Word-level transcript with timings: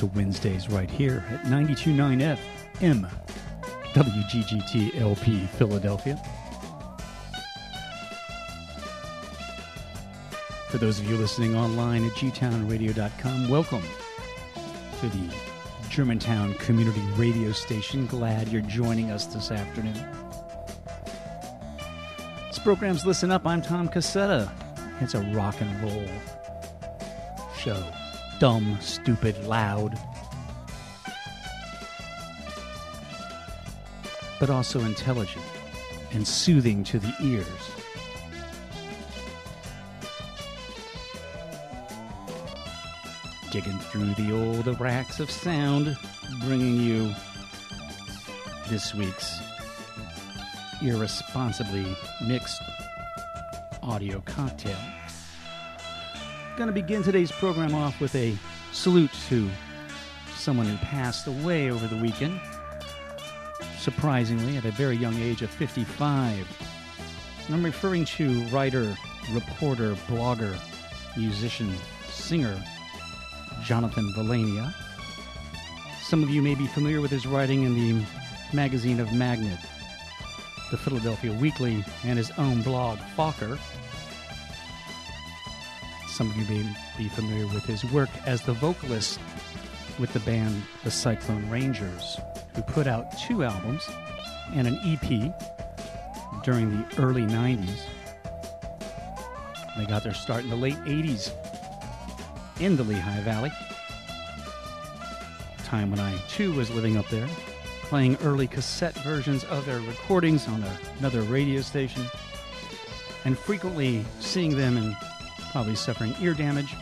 To 0.00 0.06
Wednesdays 0.06 0.70
right 0.70 0.90
here 0.90 1.22
at 1.30 1.42
92.9 1.42 2.38
FM, 2.78 3.10
WGGT 3.92 4.98
LP, 4.98 5.46
Philadelphia. 5.58 6.16
For 10.70 10.78
those 10.78 10.98
of 11.00 11.06
you 11.06 11.18
listening 11.18 11.54
online 11.54 12.06
at 12.06 12.12
gtownradio.com, 12.12 13.50
welcome 13.50 13.82
to 15.00 15.08
the 15.10 15.34
Germantown 15.90 16.54
Community 16.54 17.02
Radio 17.16 17.52
Station. 17.52 18.06
Glad 18.06 18.48
you're 18.48 18.62
joining 18.62 19.10
us 19.10 19.26
this 19.26 19.50
afternoon. 19.50 20.02
This 22.46 22.58
program's 22.58 23.04
Listen 23.04 23.30
Up. 23.30 23.46
I'm 23.46 23.60
Tom 23.60 23.86
Cassetta. 23.86 24.50
It's 25.02 25.12
a 25.12 25.20
rock 25.34 25.60
and 25.60 25.82
roll 25.82 26.08
show. 27.54 27.84
Dumb, 28.40 28.78
stupid, 28.80 29.36
loud. 29.44 30.00
But 34.40 34.48
also 34.48 34.80
intelligent 34.80 35.44
and 36.12 36.26
soothing 36.26 36.82
to 36.84 36.98
the 36.98 37.12
ears. 37.20 37.46
Digging 43.50 43.78
through 43.78 44.14
the 44.14 44.32
old 44.32 44.80
racks 44.80 45.20
of 45.20 45.30
sound, 45.30 45.98
bringing 46.46 46.76
you 46.76 47.14
this 48.70 48.94
week's 48.94 49.38
irresponsibly 50.80 51.94
mixed 52.22 52.62
audio 53.82 54.22
cocktail 54.24 54.78
going 56.56 56.66
to 56.66 56.72
begin 56.72 57.02
today's 57.02 57.32
program 57.32 57.74
off 57.74 58.00
with 58.00 58.14
a 58.14 58.36
salute 58.72 59.10
to 59.28 59.48
someone 60.34 60.66
who 60.66 60.76
passed 60.78 61.26
away 61.26 61.70
over 61.70 61.86
the 61.86 61.96
weekend. 61.96 62.40
Surprisingly, 63.78 64.56
at 64.56 64.64
a 64.64 64.70
very 64.72 64.96
young 64.96 65.16
age 65.16 65.42
of 65.42 65.50
55. 65.50 66.46
And 67.46 67.54
I'm 67.54 67.64
referring 67.64 68.04
to 68.06 68.42
writer, 68.46 68.96
reporter, 69.32 69.94
blogger, 70.06 70.56
musician, 71.16 71.72
singer 72.08 72.56
Jonathan 73.62 74.12
Valania. 74.14 74.72
Some 76.02 76.22
of 76.22 76.30
you 76.30 76.42
may 76.42 76.54
be 76.54 76.66
familiar 76.66 77.00
with 77.00 77.10
his 77.10 77.26
writing 77.26 77.62
in 77.62 77.74
the 77.74 78.04
magazine 78.52 79.00
of 79.00 79.12
Magnet, 79.12 79.58
the 80.70 80.76
Philadelphia 80.76 81.32
Weekly, 81.32 81.84
and 82.04 82.18
his 82.18 82.30
own 82.38 82.62
blog, 82.62 82.98
Phawker. 83.16 83.58
Some 86.20 86.28
of 86.28 86.36
you 86.36 86.44
may 86.54 86.76
be 86.98 87.08
familiar 87.08 87.46
with 87.46 87.64
his 87.64 87.82
work 87.82 88.10
as 88.26 88.42
the 88.42 88.52
vocalist 88.52 89.18
with 89.98 90.12
the 90.12 90.20
band 90.20 90.62
the 90.84 90.90
Psyclone 90.90 91.50
Rangers, 91.50 92.20
who 92.54 92.60
put 92.60 92.86
out 92.86 93.18
two 93.18 93.42
albums 93.42 93.88
and 94.52 94.68
an 94.68 94.78
EP 94.84 95.32
during 96.44 96.76
the 96.76 97.02
early 97.02 97.22
90s. 97.22 97.86
They 99.78 99.86
got 99.86 100.04
their 100.04 100.12
start 100.12 100.44
in 100.44 100.50
the 100.50 100.56
late 100.56 100.76
80s 100.84 101.32
in 102.60 102.76
the 102.76 102.84
Lehigh 102.84 103.22
Valley. 103.22 103.50
Time 105.64 105.90
when 105.90 106.00
I 106.00 106.14
too 106.28 106.52
was 106.52 106.70
living 106.70 106.98
up 106.98 107.08
there, 107.08 107.28
playing 107.84 108.18
early 108.22 108.46
cassette 108.46 108.94
versions 108.96 109.44
of 109.44 109.64
their 109.64 109.80
recordings 109.80 110.46
on 110.48 110.62
another 110.98 111.22
radio 111.22 111.62
station, 111.62 112.04
and 113.24 113.38
frequently 113.38 114.04
seeing 114.18 114.54
them 114.54 114.76
in 114.76 114.94
probably 115.50 115.74
suffering 115.74 116.14
ear 116.20 116.34
damage 116.34 116.74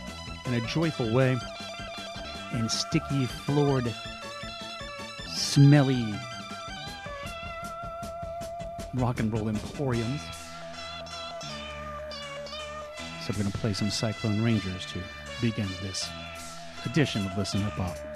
in 0.47 0.55
a 0.55 0.61
joyful 0.63 1.11
way, 1.13 1.37
in 2.53 2.69
sticky, 2.69 3.27
floored, 3.27 3.93
smelly 5.29 6.15
rock 8.95 9.21
and 9.21 9.33
roll 9.33 9.49
emporiums. 9.49 10.21
So 13.23 13.33
we're 13.33 13.43
going 13.43 13.53
to 13.53 13.59
play 13.59 13.73
some 13.73 13.89
Psyclone 13.89 14.45
Rangers 14.45 14.87
to 14.87 15.01
begin 15.41 15.69
this 15.83 16.09
edition 16.85 17.27
of 17.27 17.37
Listen 17.37 17.63
Up 17.65 17.79
Up. 17.79 18.08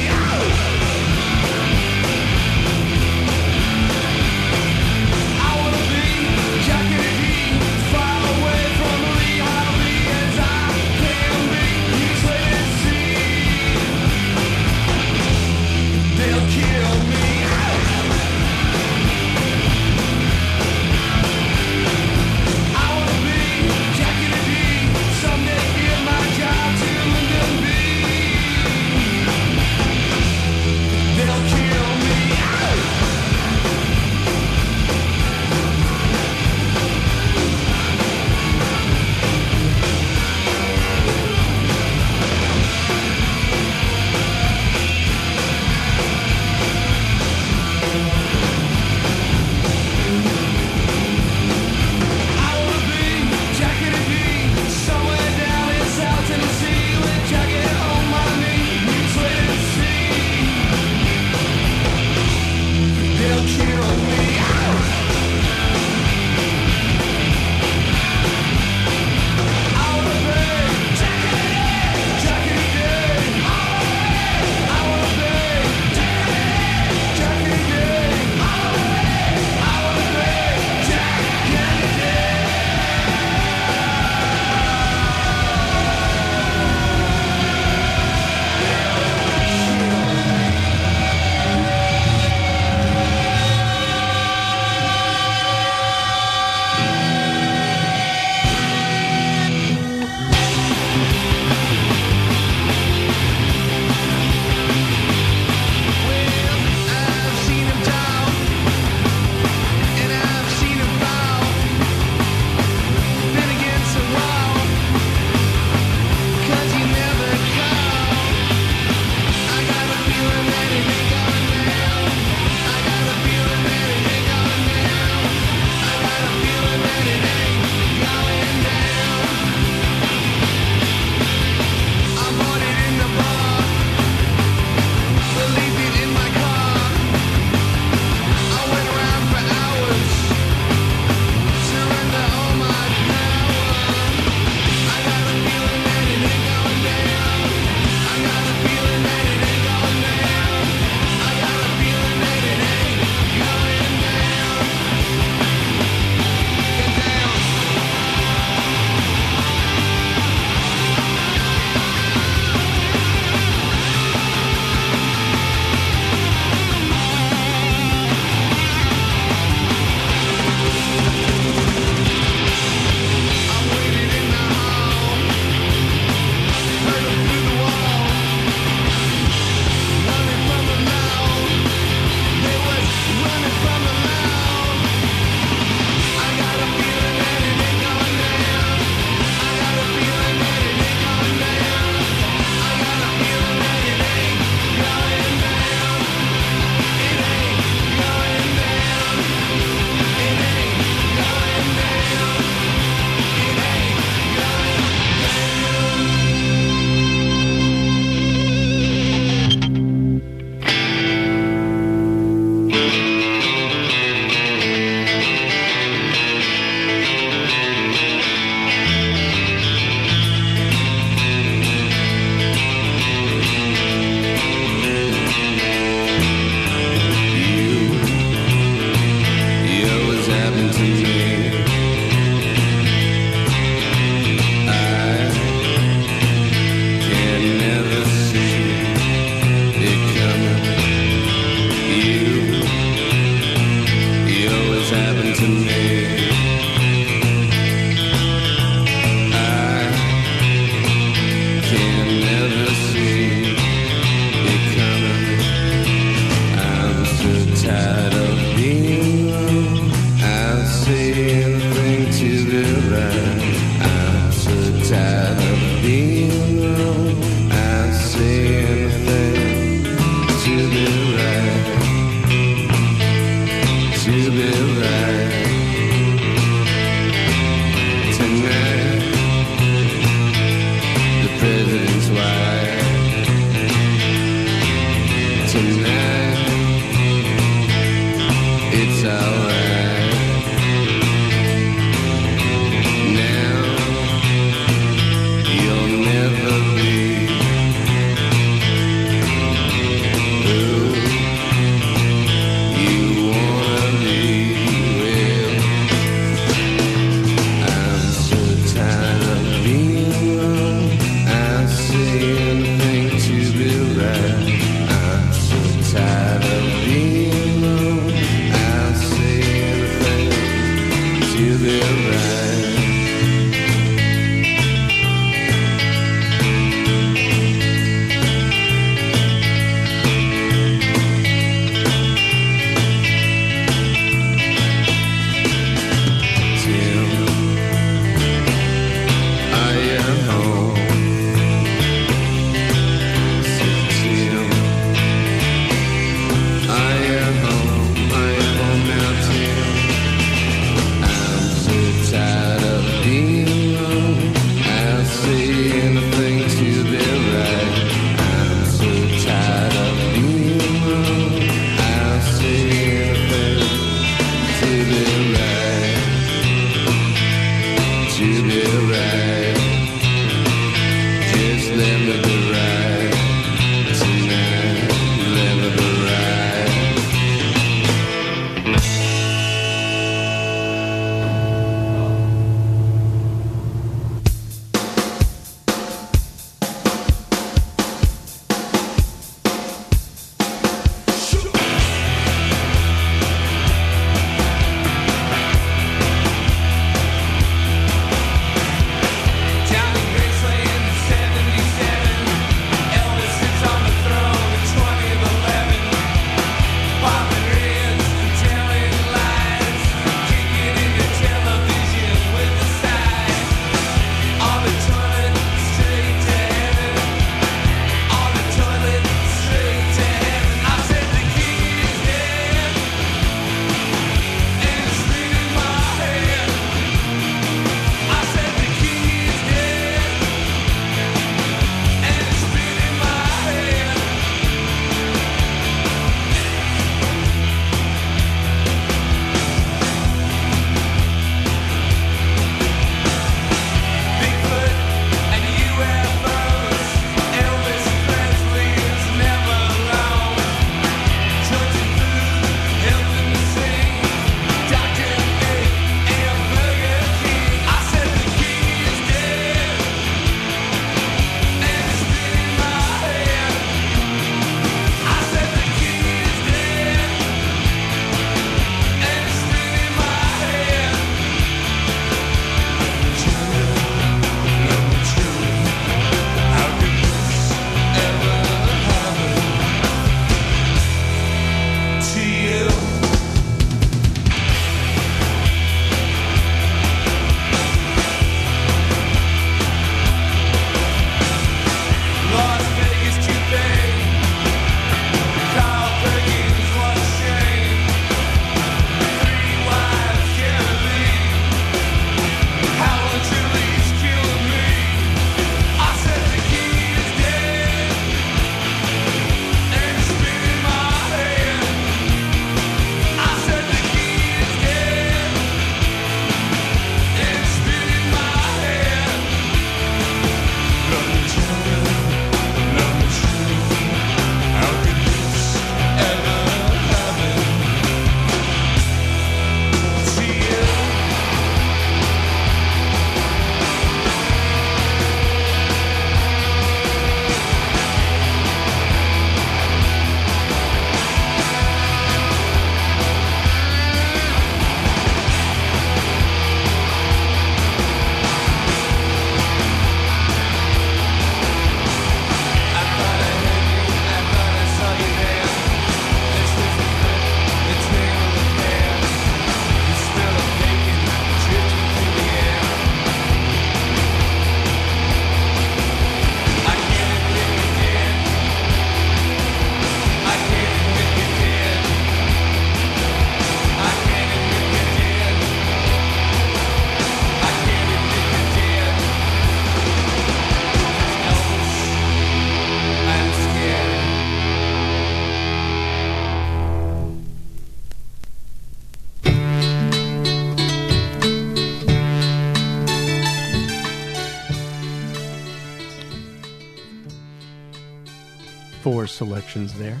Selections 599.20 599.74
there 599.74 600.00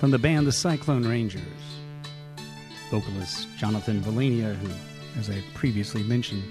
from 0.00 0.10
the 0.10 0.18
band 0.18 0.46
The 0.46 0.50
Psyclone 0.50 1.06
Rangers. 1.06 1.42
Vocalist 2.90 3.46
Jonathan 3.58 4.00
Valania, 4.00 4.54
who, 4.54 4.70
as 5.20 5.28
I 5.28 5.42
previously 5.52 6.02
mentioned, 6.04 6.42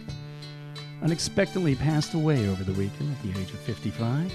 unexpectedly 1.01 1.74
passed 1.74 2.13
away 2.13 2.48
over 2.48 2.63
the 2.63 2.74
weekend 2.74 3.15
at 3.15 3.24
the 3.24 3.42
age 3.42 3.50
of 3.50 3.60
55. 3.62 4.32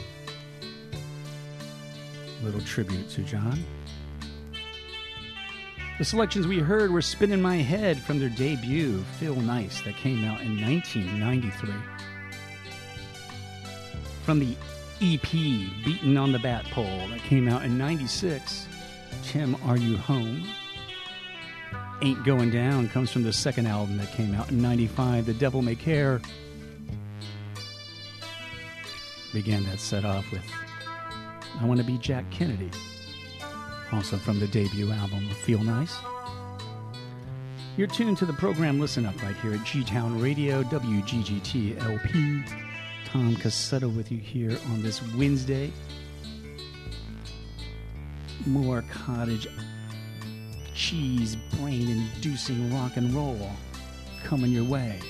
A 2.40 2.44
little 2.44 2.60
tribute 2.62 3.08
to 3.10 3.22
John. 3.22 3.62
The 5.98 6.04
selections 6.04 6.48
we 6.48 6.58
heard 6.58 6.90
were 6.90 7.00
Spin 7.00 7.30
in 7.30 7.40
My 7.40 7.58
Head 7.58 8.00
from 8.00 8.18
their 8.18 8.30
debut, 8.30 9.04
Feel 9.20 9.36
Nice, 9.36 9.80
that 9.82 9.94
came 9.94 10.24
out 10.24 10.40
in 10.40 10.60
1993. 10.60 11.70
From 14.24 14.40
the 14.40 14.56
EP, 15.00 15.30
Beaten 15.30 16.16
on 16.16 16.32
the 16.32 16.38
Bat 16.38 16.66
Pole, 16.66 17.08
that 17.08 17.20
came 17.20 17.48
out 17.48 17.64
in 17.64 17.78
96, 17.78 18.66
Tim, 19.22 19.56
Are 19.64 19.76
You 19.76 19.96
Home? 19.96 20.46
Ain't 22.02 22.24
Going 22.24 22.50
Down 22.50 22.88
comes 22.88 23.10
from 23.10 23.22
the 23.22 23.32
second 23.32 23.66
album 23.66 23.96
that 23.98 24.12
came 24.12 24.34
out 24.34 24.50
in 24.50 24.60
95, 24.60 25.26
The 25.26 25.34
Devil 25.34 25.62
May 25.62 25.74
Care. 25.74 26.20
Began 29.32 29.64
that 29.64 29.80
set 29.80 30.04
off 30.04 30.30
with 30.32 30.42
I 31.60 31.64
Want 31.64 31.80
to 31.80 31.86
Be 31.86 31.98
Jack 31.98 32.30
Kennedy 32.30 32.70
also 33.92 34.16
from 34.16 34.38
the 34.40 34.46
debut 34.48 34.90
album 34.90 35.28
Feel 35.42 35.62
Nice. 35.62 35.96
You're 37.76 37.86
tuned 37.86 38.18
to 38.18 38.26
the 38.26 38.32
program 38.32 38.80
Listen 38.80 39.06
Up 39.06 39.20
right 39.22 39.36
here 39.36 39.54
at 39.54 39.64
G 39.64 39.84
Town 39.84 40.20
Radio, 40.20 40.62
WGGT 40.64 41.80
LP. 41.80 42.67
Tom 43.12 43.34
Cassetta 43.36 43.90
with 43.96 44.12
you 44.12 44.18
here 44.18 44.58
on 44.66 44.82
this 44.82 45.00
Wednesday. 45.14 45.72
More 48.44 48.84
cottage 48.92 49.46
cheese 50.74 51.34
brain 51.56 51.88
inducing 51.88 52.70
rock 52.74 52.98
and 52.98 53.14
roll 53.14 53.50
coming 54.24 54.52
your 54.52 54.64
way. 54.64 55.00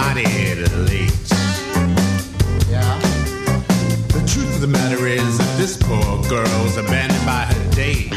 mighty 0.00 0.24
late. 0.88 1.28
Yeah. 2.74 2.98
The 4.16 4.22
truth 4.32 4.54
of 4.56 4.60
the 4.60 4.66
matter 4.66 5.06
is 5.06 5.38
that 5.38 5.52
this 5.58 5.76
poor 5.76 6.12
girl's 6.28 6.76
abandoned 6.76 7.24
by 7.26 7.42
her 7.52 7.64
date. 7.82 8.14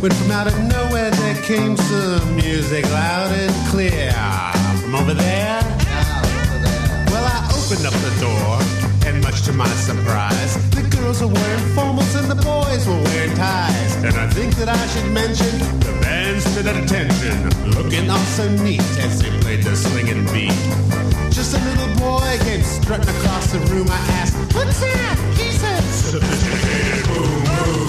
When 0.00 0.12
from 0.12 0.30
out 0.30 0.46
of 0.46 0.56
nowhere 0.76 1.10
there 1.10 1.42
came 1.42 1.76
some 1.76 2.36
music 2.36 2.84
loud 2.90 3.32
and 3.32 3.54
clear 3.70 4.12
from 4.80 4.94
over 4.94 5.14
there. 5.14 5.60
Well, 7.10 7.26
I 7.36 7.38
opened 7.58 7.84
up 7.90 7.96
the 8.06 8.14
door, 8.26 8.50
and 9.06 9.22
much 9.24 9.42
to 9.46 9.52
my 9.52 9.66
surprise 9.88 10.07
think 14.50 14.66
that 14.66 14.74
I 14.74 14.86
should 14.88 15.10
mention 15.12 15.58
the 15.80 15.92
band 16.00 16.40
stood 16.40 16.66
at 16.66 16.76
attention, 16.76 17.36
looking 17.70 18.08
all 18.08 18.18
so 18.36 18.48
neat 18.62 18.80
as 18.98 19.20
they 19.20 19.30
played 19.40 19.62
the 19.62 19.76
swinging 19.76 20.24
beat. 20.32 20.52
Just 21.30 21.54
a 21.54 21.60
little 21.68 21.92
boy 21.98 22.38
came 22.44 22.62
strutting 22.62 23.08
across 23.08 23.52
the 23.52 23.58
room. 23.70 23.88
I 23.90 24.00
asked, 24.20 24.36
"What's 24.54 24.80
that?" 24.80 25.16
He 25.36 25.50
said, 25.52 25.82
"Sophisticated 25.84 27.04
boom 27.08 27.44
boom." 27.44 27.88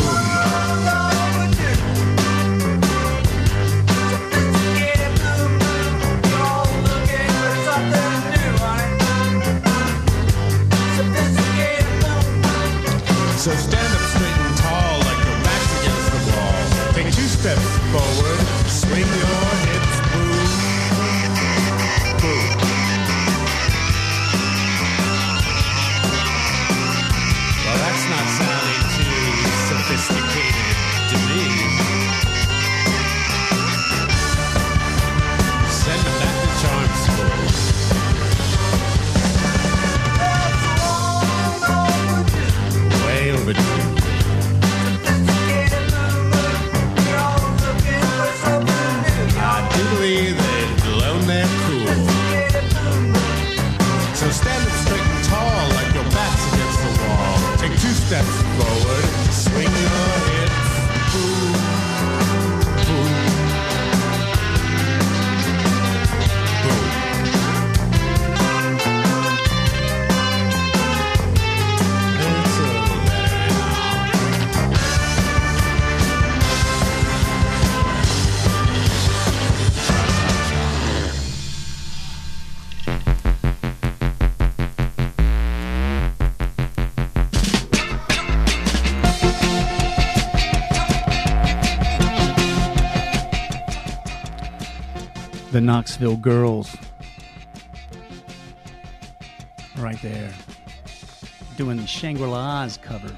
So 13.40 13.56
stand 13.56 13.79
Knoxville 95.70 96.18
Girls. 96.18 96.76
Right 99.78 100.02
there. 100.02 100.34
Doing 101.58 101.78
the 101.78 101.86
Shangri 101.86 102.26
La's 102.26 102.78
cover. 102.78 103.16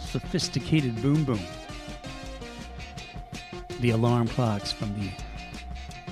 Sophisticated 0.00 1.00
Boom 1.00 1.22
Boom. 1.22 1.38
The 3.78 3.90
alarm 3.90 4.26
clocks 4.26 4.72
from 4.72 4.92
the 4.98 5.08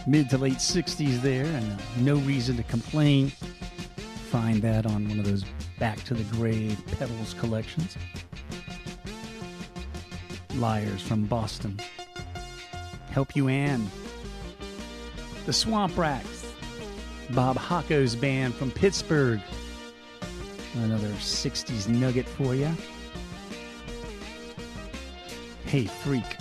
mid 0.07 0.31
to 0.31 0.38
late 0.38 0.59
60s 0.59 1.21
there, 1.21 1.47
and 1.47 1.83
no 1.97 2.14
reason 2.18 2.57
to 2.59 2.62
complain. 2.62 3.31
Find 4.31 4.62
that 4.62 4.87
on 4.87 5.09
one 5.09 5.18
of 5.18 5.25
those 5.25 5.45
Back 5.81 6.01
to 6.05 6.14
the 6.14 6.37
Grave 6.37 6.81
Petals 6.97 7.35
collections. 7.35 7.97
Lyres 10.55 11.03
from 11.03 11.25
Boston. 11.25 11.81
Help 13.11 13.35
You 13.35 13.49
Ann. 13.49 13.90
The 15.45 15.53
Swamp 15.53 15.99
Rats. 15.99 16.47
Bob 17.31 17.57
Hocko's 17.57 18.15
band 18.15 18.55
from 18.55 18.71
Pittsburgh. 18.71 19.41
Another 20.75 21.09
60s 21.09 21.89
nugget 21.89 22.29
for 22.29 22.55
you. 22.55 22.71
Hey 25.65 25.87
Freak. 25.87 26.37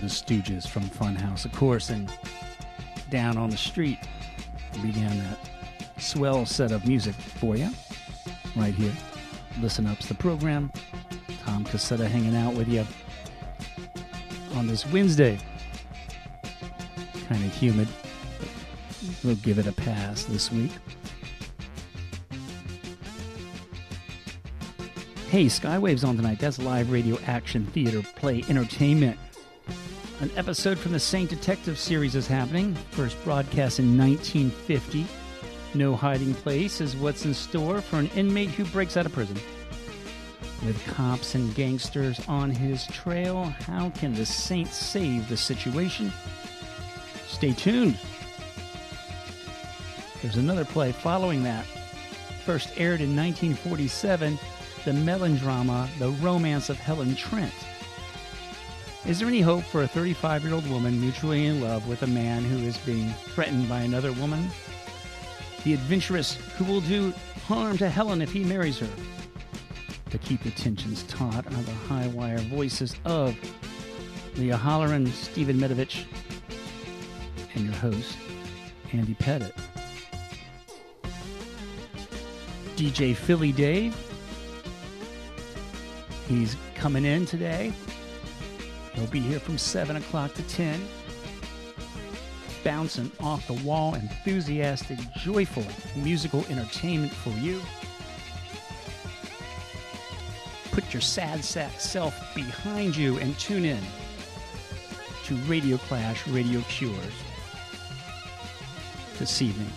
The 0.00 0.08
Stooges 0.08 0.68
from 0.68 0.82
Funhouse, 0.82 1.46
of 1.46 1.52
course, 1.52 1.88
and 1.88 2.12
down 3.10 3.38
on 3.38 3.48
the 3.48 3.56
street 3.56 3.98
began 4.82 5.18
that 5.18 5.38
swell 5.98 6.44
set 6.44 6.70
of 6.70 6.86
music 6.86 7.14
for 7.14 7.56
you 7.56 7.70
right 8.56 8.74
here. 8.74 8.92
Listen 9.60 9.86
up, 9.86 9.92
Up's 9.92 10.06
the 10.06 10.14
program. 10.14 10.70
Tom 11.44 11.64
Cassetta 11.64 12.06
hanging 12.06 12.36
out 12.36 12.52
with 12.54 12.68
you 12.68 12.86
on 14.56 14.66
this 14.66 14.86
Wednesday. 14.86 15.38
Kind 17.28 17.44
of 17.44 17.54
humid. 17.54 17.88
We'll 19.22 19.36
give 19.36 19.58
it 19.58 19.66
a 19.66 19.72
pass 19.72 20.24
this 20.24 20.50
week. 20.50 20.72
Hey, 25.28 25.46
Skywave's 25.46 26.04
on 26.04 26.16
tonight. 26.16 26.38
That's 26.38 26.58
live 26.58 26.90
radio 26.90 27.18
action 27.26 27.66
theater 27.66 28.02
play 28.16 28.42
entertainment. 28.48 29.18
An 30.20 30.30
episode 30.36 30.78
from 30.78 30.92
the 30.92 31.00
Saint 31.00 31.28
Detective 31.28 31.78
series 31.78 32.14
is 32.14 32.26
happening. 32.26 32.74
First 32.92 33.22
broadcast 33.22 33.78
in 33.78 33.98
1950. 33.98 35.06
No 35.74 35.94
Hiding 35.94 36.32
Place 36.32 36.80
is 36.80 36.96
what's 36.96 37.26
in 37.26 37.34
store 37.34 37.82
for 37.82 37.96
an 37.96 38.08
inmate 38.14 38.50
who 38.50 38.64
breaks 38.66 38.96
out 38.96 39.04
of 39.04 39.12
prison. 39.12 39.36
With 40.64 40.84
cops 40.86 41.34
and 41.34 41.54
gangsters 41.54 42.20
on 42.28 42.50
his 42.50 42.86
trail, 42.86 43.44
how 43.44 43.90
can 43.90 44.14
the 44.14 44.24
Saint 44.24 44.68
save 44.68 45.28
the 45.28 45.36
situation? 45.36 46.12
Stay 47.26 47.52
tuned. 47.52 47.98
There's 50.22 50.36
another 50.36 50.64
play 50.64 50.92
following 50.92 51.42
that. 51.42 51.66
First 52.44 52.70
aired 52.76 53.00
in 53.00 53.14
1947, 53.14 54.38
the 54.84 54.92
melodrama 54.92 55.88
The 55.98 56.10
Romance 56.10 56.70
of 56.70 56.78
Helen 56.78 57.14
Trent. 57.16 57.52
Is 59.06 59.18
there 59.18 59.28
any 59.28 59.40
hope 59.40 59.62
for 59.64 59.82
a 59.82 59.88
35 59.88 60.44
year 60.44 60.54
old 60.54 60.68
woman 60.68 61.00
mutually 61.00 61.46
in 61.46 61.60
love 61.60 61.86
with 61.86 62.02
a 62.02 62.08
man 62.08 62.44
who 62.44 62.58
is 62.58 62.78
being 62.78 63.10
threatened 63.34 63.68
by 63.68 63.80
another 63.80 64.12
woman? 64.12 64.48
The 65.64 65.74
adventuress 65.74 66.36
who 66.56 66.64
will 66.64 66.80
do 66.80 67.12
harm 67.46 67.76
to 67.78 67.88
Helen 67.88 68.22
if 68.22 68.32
he 68.32 68.42
marries 68.42 68.78
her. 68.78 68.88
To 70.10 70.18
keep 70.18 70.42
the 70.44 70.50
tensions 70.52 71.02
taut 71.04 71.46
are 71.46 71.62
the 71.62 71.72
high 71.88 72.06
wire 72.08 72.38
voices 72.38 72.94
of 73.04 73.36
Leah 74.36 74.56
Holleran, 74.56 75.08
Stephen 75.08 75.58
Medovich, 75.58 76.04
and 77.54 77.64
your 77.64 77.74
host, 77.74 78.16
Andy 78.92 79.14
Pettit. 79.14 79.54
DJ 82.76 83.16
Philly 83.16 83.52
Dave. 83.52 83.96
He's 86.28 86.56
coming 86.74 87.04
in 87.04 87.26
today. 87.26 87.72
He'll 88.94 89.06
be 89.08 89.20
here 89.20 89.40
from 89.40 89.58
7 89.58 89.96
o'clock 89.96 90.34
to 90.34 90.42
10. 90.42 90.86
Bouncing 92.62 93.10
off 93.20 93.46
the 93.46 93.54
wall, 93.64 93.94
enthusiastic, 93.94 94.98
joyful 95.18 95.64
musical 95.96 96.44
entertainment 96.48 97.12
for 97.12 97.30
you. 97.30 97.60
Put 100.76 100.92
your 100.92 101.00
sad 101.00 101.42
sack 101.42 101.80
self 101.80 102.34
behind 102.34 102.94
you 102.94 103.16
and 103.16 103.38
tune 103.38 103.64
in 103.64 103.80
to 105.24 105.34
Radio 105.46 105.78
Clash 105.78 106.28
Radio 106.28 106.60
Cures 106.68 107.14
this 109.18 109.40
evening. 109.40 109.72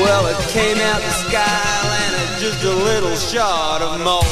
Well, 0.00 0.26
it 0.28 0.38
came 0.48 0.78
out 0.78 1.02
the 1.02 1.10
skyline 1.10 2.14
at 2.14 2.38
just 2.40 2.64
a 2.64 2.72
little 2.72 3.14
short 3.16 3.82
of 3.82 4.00
molding. 4.02 4.28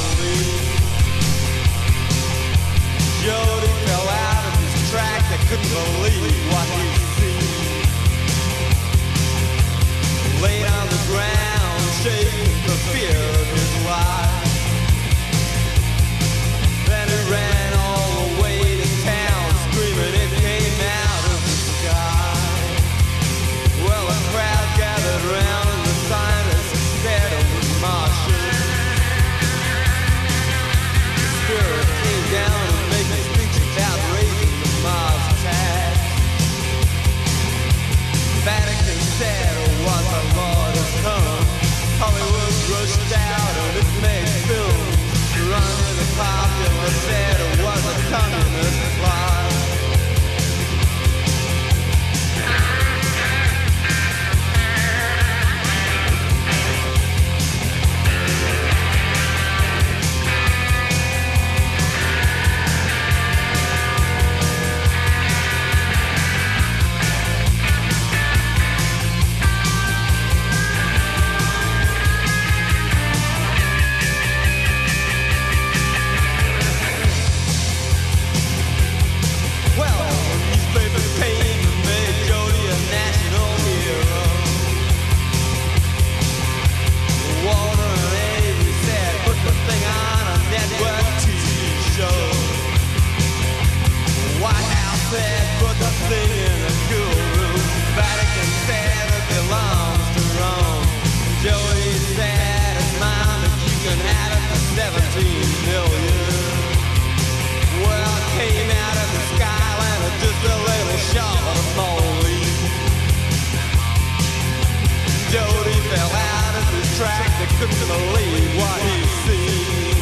couldn't 117.59 117.89
believe 117.89 118.57
what 118.59 118.81
he 118.83 118.97
seen. 119.25 119.97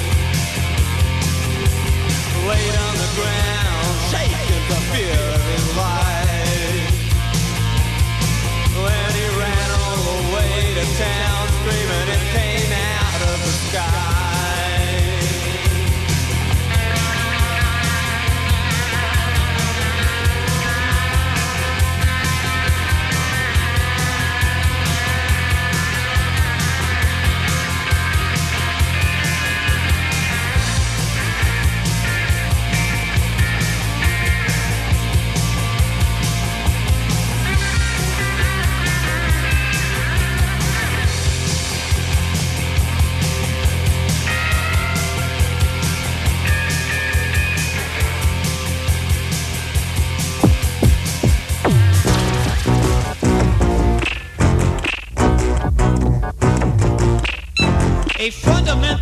Laid 2.49 2.75
on 2.87 2.95
the 2.99 3.11
ground, 3.15 3.95
shaking 4.11 4.67
the 4.73 4.81
fear 4.91 5.21
of 5.37 5.43
his 5.53 5.67
life. 5.77 6.91
When 8.75 9.11
he 9.21 9.27
ran 9.39 9.71
all 9.71 9.97
the 9.97 10.21
way 10.35 10.75
to 10.79 10.85
town, 10.99 11.49
screaming 11.61 12.09
it 12.17 12.44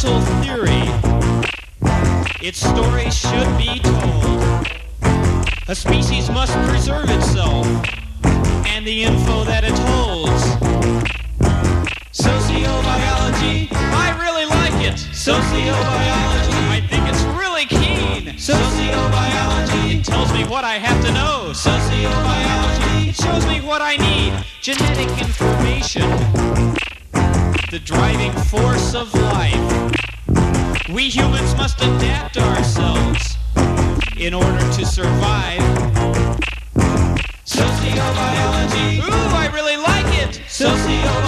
mental 0.04 0.20
theory. 0.42 0.82
Its 2.40 2.58
story 2.58 3.10
the 27.72 27.78
driving 27.78 28.32
force 28.50 28.94
of 28.94 29.14
life. 29.14 30.90
We 30.90 31.08
humans 31.08 31.54
must 31.54 31.80
adapt 31.80 32.36
ourselves 32.36 33.38
in 34.18 34.34
order 34.34 34.58
to 34.58 34.84
survive. 34.84 35.62
Sociobiology. 37.46 38.98
Ooh, 38.98 39.34
I 39.34 39.50
really 39.54 39.78
like 39.78 40.04
it. 40.18 40.42
Sociobiology. 40.48 41.21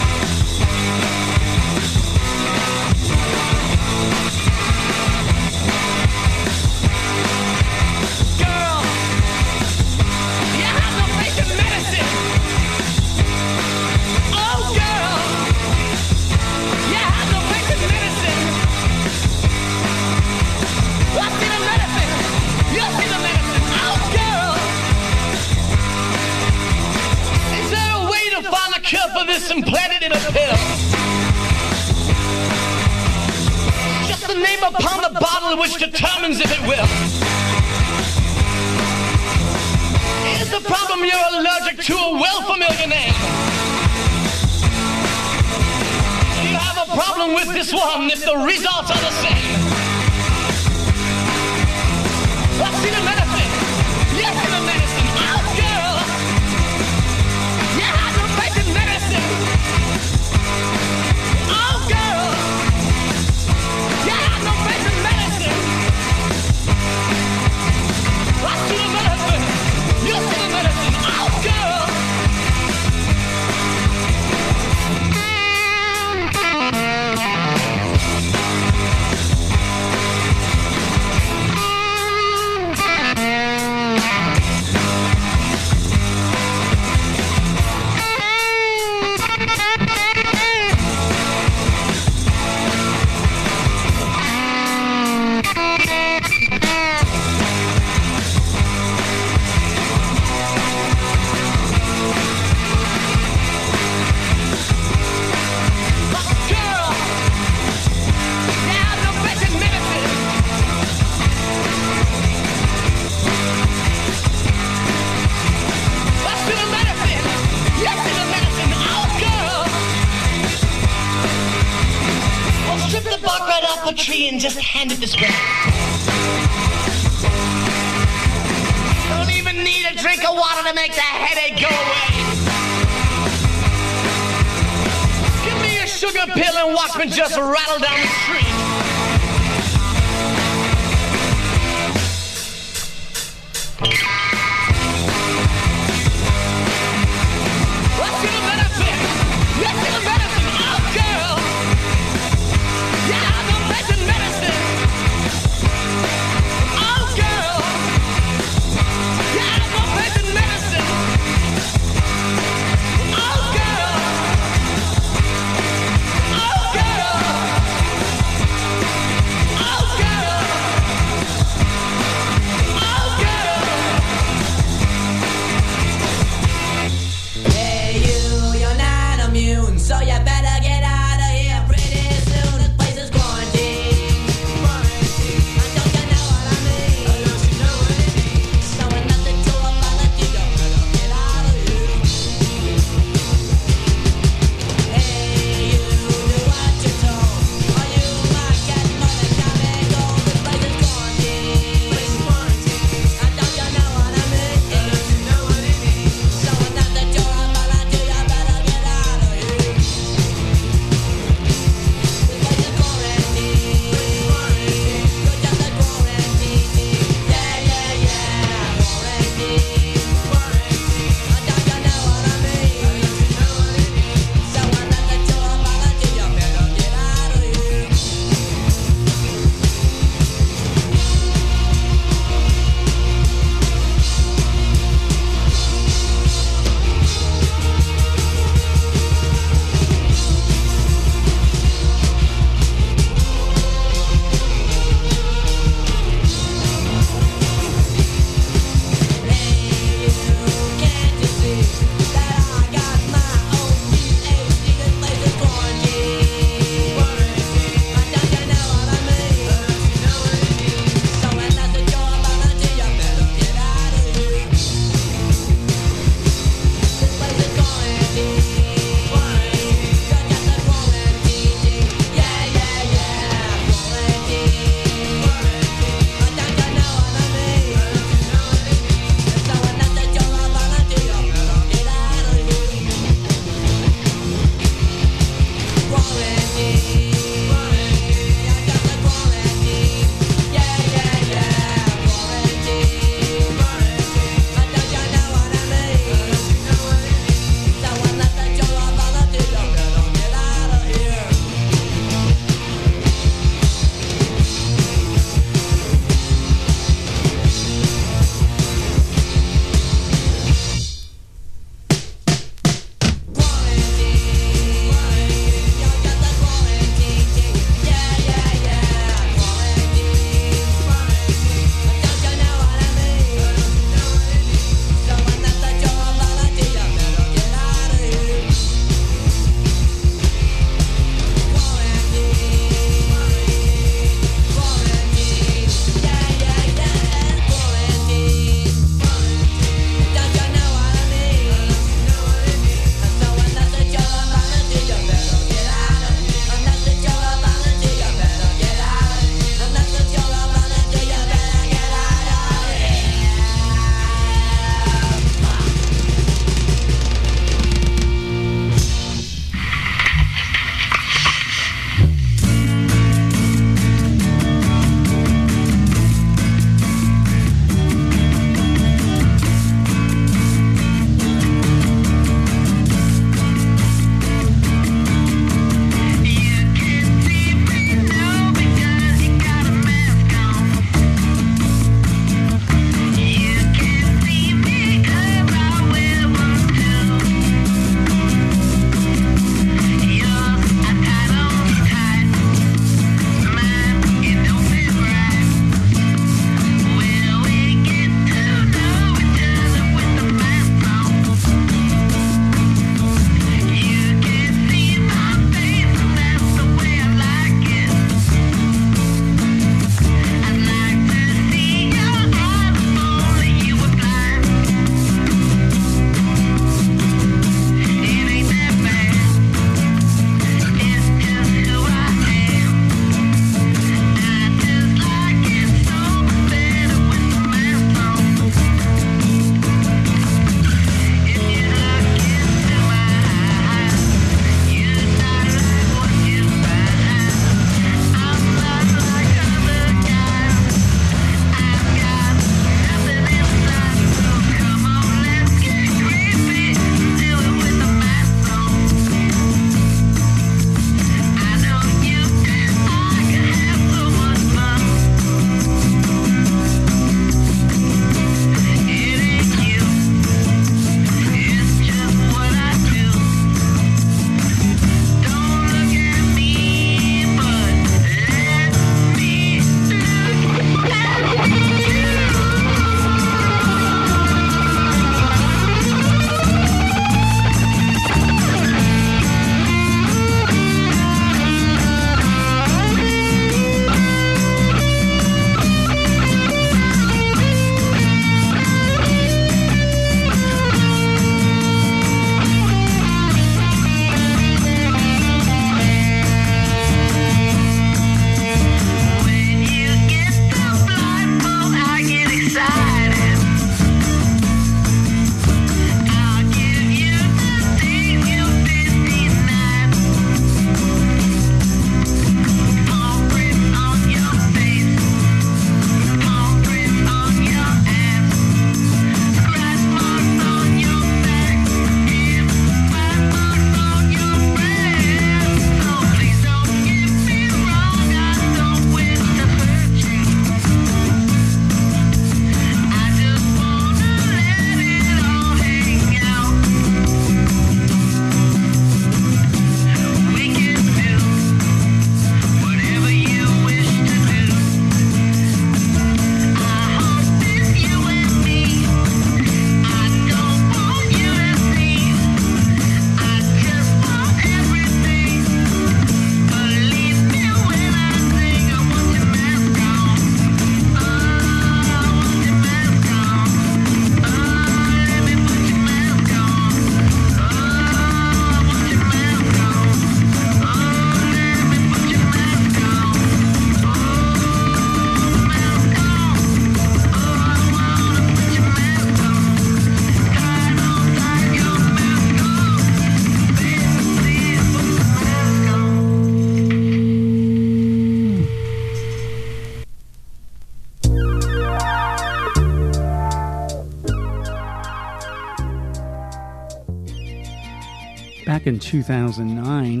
2009, 599.02 600.00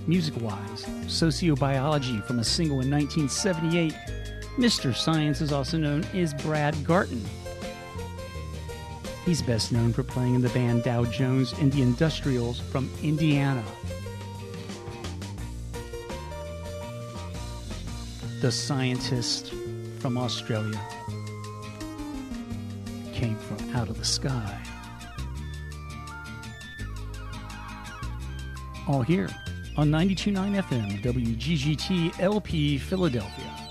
music 0.08 0.34
wise, 0.40 0.86
sociobiology 1.04 2.24
from 2.24 2.38
a 2.38 2.44
single 2.44 2.80
in 2.80 2.90
1978. 2.90 3.94
Mr. 4.56 4.96
Science 4.96 5.42
is 5.42 5.52
also 5.52 5.76
known 5.76 6.02
as 6.14 6.32
Brad 6.32 6.74
Garton. 6.82 7.22
He's 9.26 9.42
best 9.42 9.70
known 9.70 9.92
for 9.92 10.02
playing 10.02 10.34
in 10.34 10.40
the 10.40 10.48
band 10.48 10.82
Dow 10.82 11.04
Jones 11.04 11.52
and 11.60 11.70
the 11.70 11.82
Industrials 11.82 12.58
from 12.58 12.90
Indiana. 13.02 13.62
The 18.40 18.50
scientist 18.50 19.52
from 19.98 20.16
Australia 20.16 20.80
came 23.12 23.36
from 23.36 23.76
out 23.76 23.90
of 23.90 23.98
the 23.98 24.04
sky. 24.06 24.58
All 28.86 29.02
here 29.02 29.28
on 29.78 29.90
92.9 29.90 30.60
FM, 30.60 31.00
WGGT 31.02 32.20
LP 32.20 32.78
Philadelphia. 32.78 33.67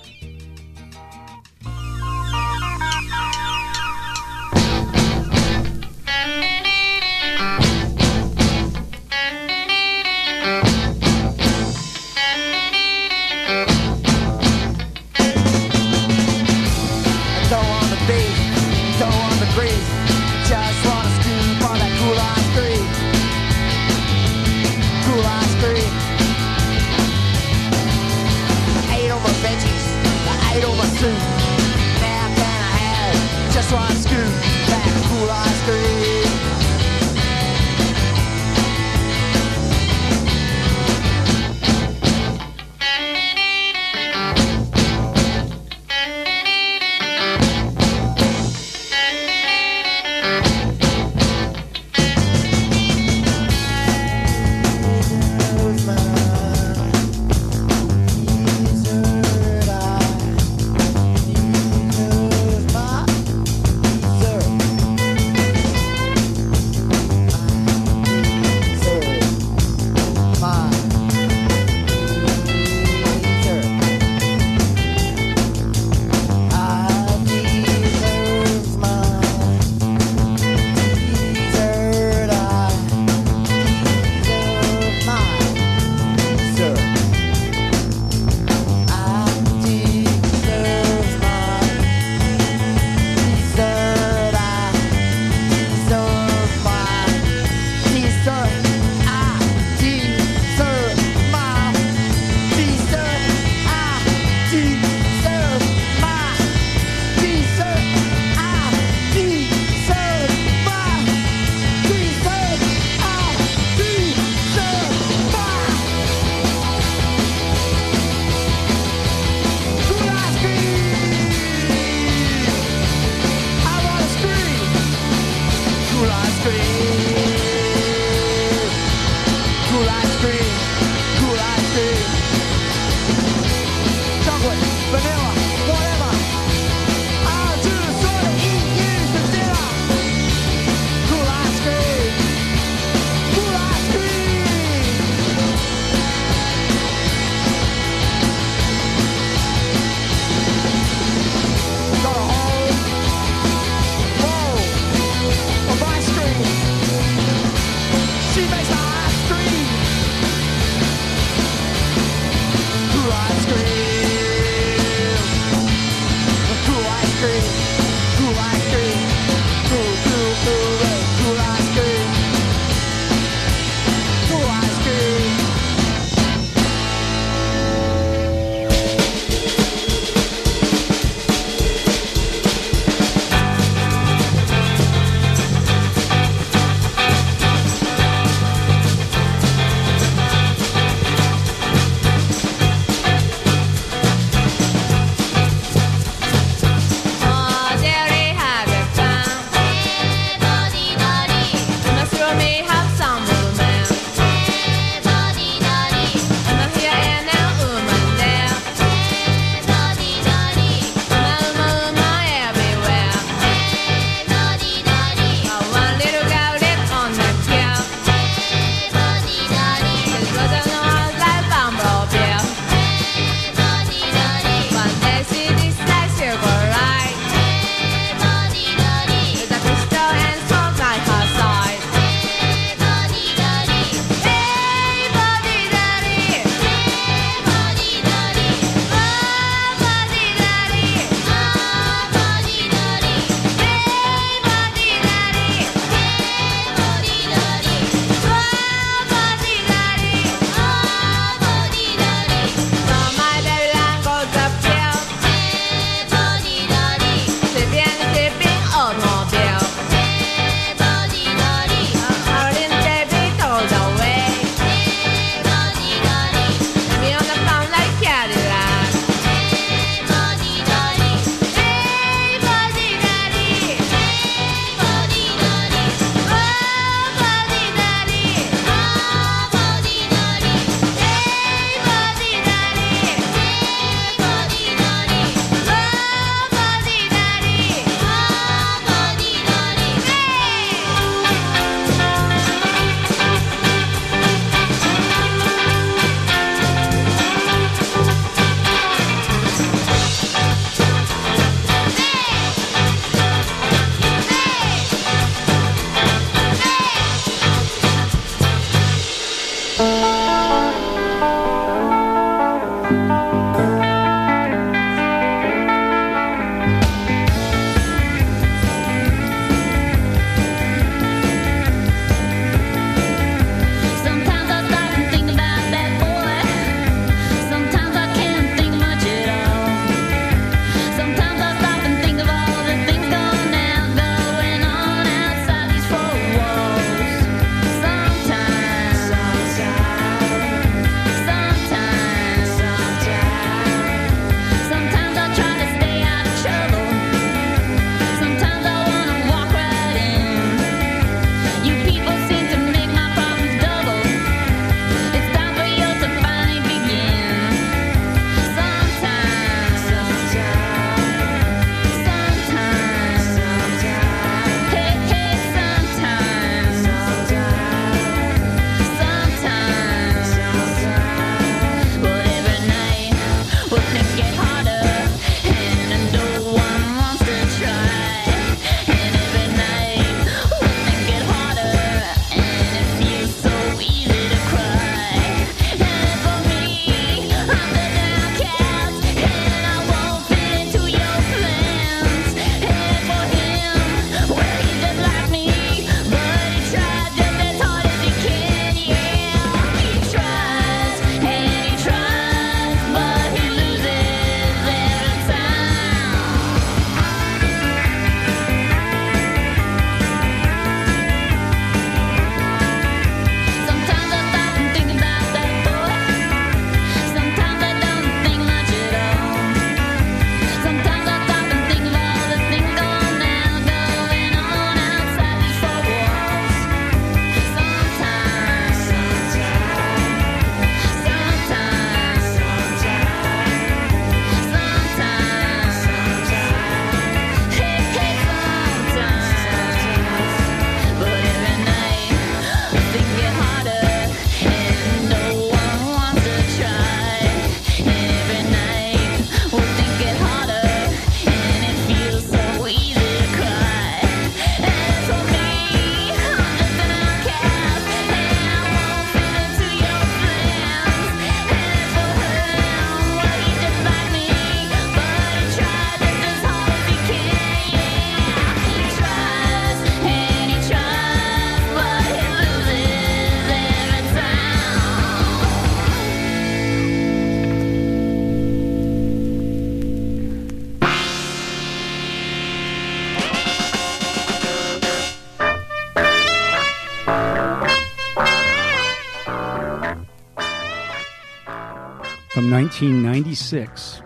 1996, 492.58 494.02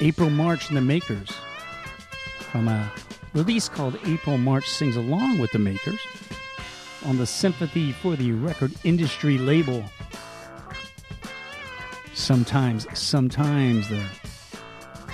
April 0.00 0.28
March 0.28 0.66
and 0.66 0.76
the 0.76 0.80
Makers. 0.80 1.30
From 2.50 2.66
a 2.66 2.90
release 3.32 3.68
called 3.68 3.96
April 4.04 4.38
March 4.38 4.68
Sings 4.68 4.96
Along 4.96 5.38
with 5.38 5.52
the 5.52 5.60
Makers 5.60 6.00
on 7.04 7.16
the 7.16 7.26
Sympathy 7.26 7.92
for 7.92 8.16
the 8.16 8.32
Record 8.32 8.72
Industry 8.82 9.38
label. 9.38 9.84
Sometimes, 12.12 12.88
sometimes 12.98 13.88
the 13.88 14.04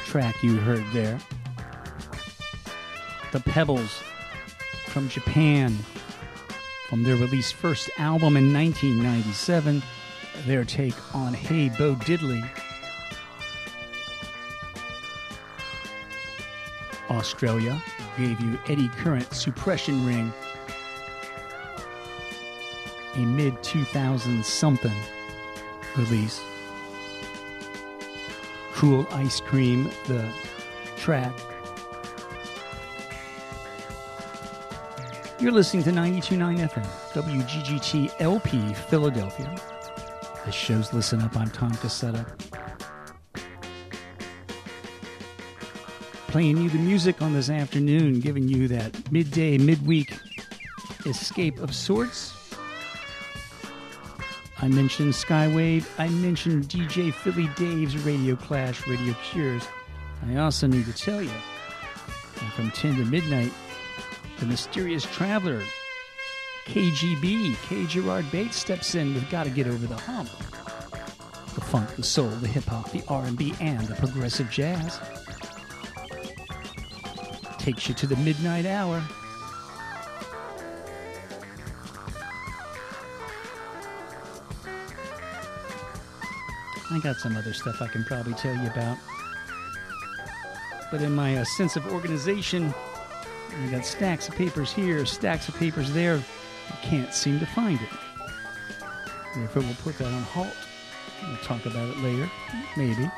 track 0.07 0.43
you 0.43 0.57
heard 0.57 0.85
there. 0.95 1.19
The 3.33 3.41
Pebbles 3.41 4.03
from 4.87 5.11
Japan 5.11 5.77
from 6.89 7.03
their 7.03 7.17
released 7.17 7.53
first 7.53 7.91
album 7.99 8.39
in 8.39 8.51
1997, 8.51 9.83
their 10.47 10.65
take 10.65 11.15
on 11.15 11.35
Hey 11.35 11.69
Bo 11.69 11.95
Diddley. 11.95 12.49
Australia 17.19 17.83
gave 18.17 18.41
you 18.41 18.59
Eddie 18.69 18.89
Current 18.89 19.33
Suppression 19.35 20.07
Ring, 20.07 20.33
a 23.15 23.19
mid 23.19 23.61
2000 23.63 24.45
something 24.45 24.97
release. 25.97 26.41
Cool 28.73 29.07
Ice 29.11 29.41
Cream, 29.41 29.91
the 30.07 30.27
track. 30.97 31.33
You're 35.41 35.53
listening 35.53 35.83
to 35.85 35.91
92.9 35.91 36.69
FM, 36.71 36.85
WGGT 37.13 38.21
LP, 38.21 38.75
Philadelphia. 38.75 39.55
This 40.47 40.55
show's 40.55 40.93
Listen 40.93 41.21
Up. 41.23 41.37
I'm 41.37 41.51
Tom 41.51 41.73
Cassetta. 41.73 42.48
Playing 46.29 46.59
you 46.59 46.69
the 46.69 46.79
music 46.79 47.23
on 47.23 47.33
this 47.33 47.49
afternoon, 47.49 48.21
giving 48.21 48.49
you 48.49 48.69
that 48.69 49.11
midday, 49.11 49.57
midweek 49.57 50.15
escape 51.07 51.59
of 51.59 51.75
sorts. 51.75 52.35
I 54.59 54.69
mentioned 54.69 55.15
Skywave. 55.15 55.87
I 55.99 56.09
mentioned 56.09 56.65
DJ 56.69 57.15
Philly 57.15 57.47
Dave's 57.57 57.97
Radio 58.05 58.37
Clash, 58.37 58.87
Radio 58.87 59.15
Cures. 59.25 59.67
I 60.29 60.37
also 60.37 60.67
need 60.67 60.85
to 60.85 60.93
tell 60.93 61.23
you, 61.23 61.31
from 62.55 62.73
10 62.73 62.97
to 62.97 63.05
midnight, 63.07 63.53
the 64.39 64.45
mysterious 64.45 65.05
traveler, 65.05 65.63
KGB, 66.67 67.57
K. 67.63 67.87
Gerard 67.87 68.31
Bates, 68.31 68.57
steps 68.59 68.95
in 68.95 69.15
with 69.15 69.31
"Got 69.31 69.45
to 69.45 69.51
Get 69.51 69.67
Over 69.67 69.87
the 69.87 69.97
Hump." 69.97 70.29
The 71.55 71.63
funk, 71.63 71.97
the 71.97 72.03
soul, 72.03 72.29
the 72.29 72.49
hip 72.49 72.65
hop, 72.65 72.91
the 72.91 73.03
R&B, 73.09 73.55
and 73.61 73.89
the 73.89 73.95
progressive 73.95 74.51
jazz 74.51 75.01
takes 77.69 77.87
you 77.87 77.95
to 77.95 78.07
the 78.07 78.17
midnight 78.17 78.65
hour. 78.65 79.03
I 86.91 86.99
got 87.01 87.17
some 87.17 87.37
other 87.37 87.53
stuff 87.53 87.83
I 87.83 87.89
can 87.89 88.05
probably 88.05 88.33
tell 88.33 88.57
you 88.57 88.71
about. 88.71 88.97
But 90.91 91.03
in 91.03 91.15
my 91.15 91.37
uh, 91.37 91.45
sense 91.45 91.77
of 91.77 91.87
organization, 91.93 92.73
I 93.63 93.71
got 93.71 93.85
stacks 93.85 94.31
of 94.31 94.35
papers 94.35 94.73
here, 94.73 95.05
stacks 95.05 95.51
of 95.51 95.55
papers 95.57 95.93
there. 95.93 96.23
I 96.71 96.77
can't 96.77 97.13
seem 97.13 97.39
to 97.39 97.47
find 97.47 97.79
it. 97.79 97.89
Therefore, 99.37 99.63
we'll 99.65 99.75
put 99.85 99.99
that 99.99 100.07
on 100.07 100.23
halt 100.23 100.57
We'll 101.23 101.37
talk 101.39 101.67
about 101.67 101.91
it 101.91 101.99
later. 101.99 102.31
Maybe. 102.79 103.11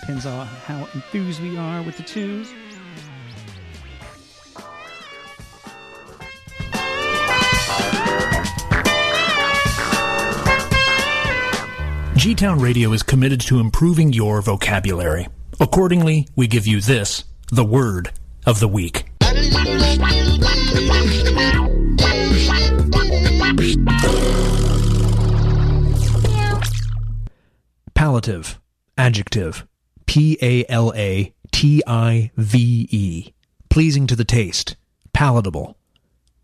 Depends 0.00 0.24
on 0.24 0.46
how 0.46 0.88
enthused 0.94 1.42
we 1.42 1.58
are 1.58 1.82
with 1.82 1.98
the 1.98 2.04
twos. 2.04 2.48
G 12.20 12.34
Town 12.34 12.58
Radio 12.58 12.92
is 12.92 13.02
committed 13.02 13.40
to 13.40 13.60
improving 13.60 14.12
your 14.12 14.42
vocabulary. 14.42 15.26
Accordingly, 15.58 16.28
we 16.36 16.46
give 16.48 16.66
you 16.66 16.82
this, 16.82 17.24
the 17.50 17.64
word 17.64 18.10
of 18.44 18.60
the 18.60 18.68
week. 18.68 19.06
Palative. 27.94 28.58
Adjective. 28.98 29.66
P 30.04 30.36
A 30.42 30.66
L 30.68 30.92
A 30.94 31.32
T 31.52 31.82
I 31.86 32.32
V 32.36 32.86
E. 32.90 33.32
Pleasing 33.70 34.06
to 34.06 34.14
the 34.14 34.26
taste. 34.26 34.76
Palatable. 35.14 35.74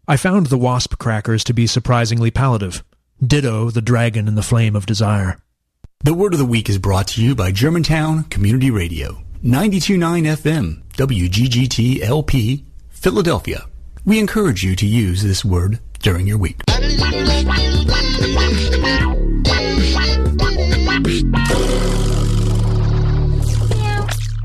I 0.08 0.16
found 0.16 0.46
the 0.46 0.56
wasp 0.56 0.96
crackers 0.96 1.44
to 1.44 1.52
be 1.52 1.66
surprisingly 1.66 2.30
palative. 2.30 2.82
Ditto 3.22 3.68
the 3.68 3.82
dragon 3.82 4.26
in 4.26 4.36
the 4.36 4.42
flame 4.42 4.74
of 4.74 4.86
desire. 4.86 5.36
The 6.00 6.14
word 6.14 6.34
of 6.34 6.38
the 6.38 6.44
week 6.44 6.68
is 6.68 6.78
brought 6.78 7.08
to 7.08 7.22
you 7.24 7.34
by 7.34 7.50
Germantown 7.50 8.24
Community 8.24 8.70
Radio, 8.70 9.24
929 9.42 10.24
FM, 10.24 10.82
WGGT 10.92 12.00
LP, 12.02 12.64
Philadelphia. 12.90 13.64
We 14.04 14.20
encourage 14.20 14.62
you 14.62 14.76
to 14.76 14.86
use 14.86 15.22
this 15.22 15.44
word 15.44 15.80
during 16.00 16.28
your 16.28 16.38
week. 16.38 16.60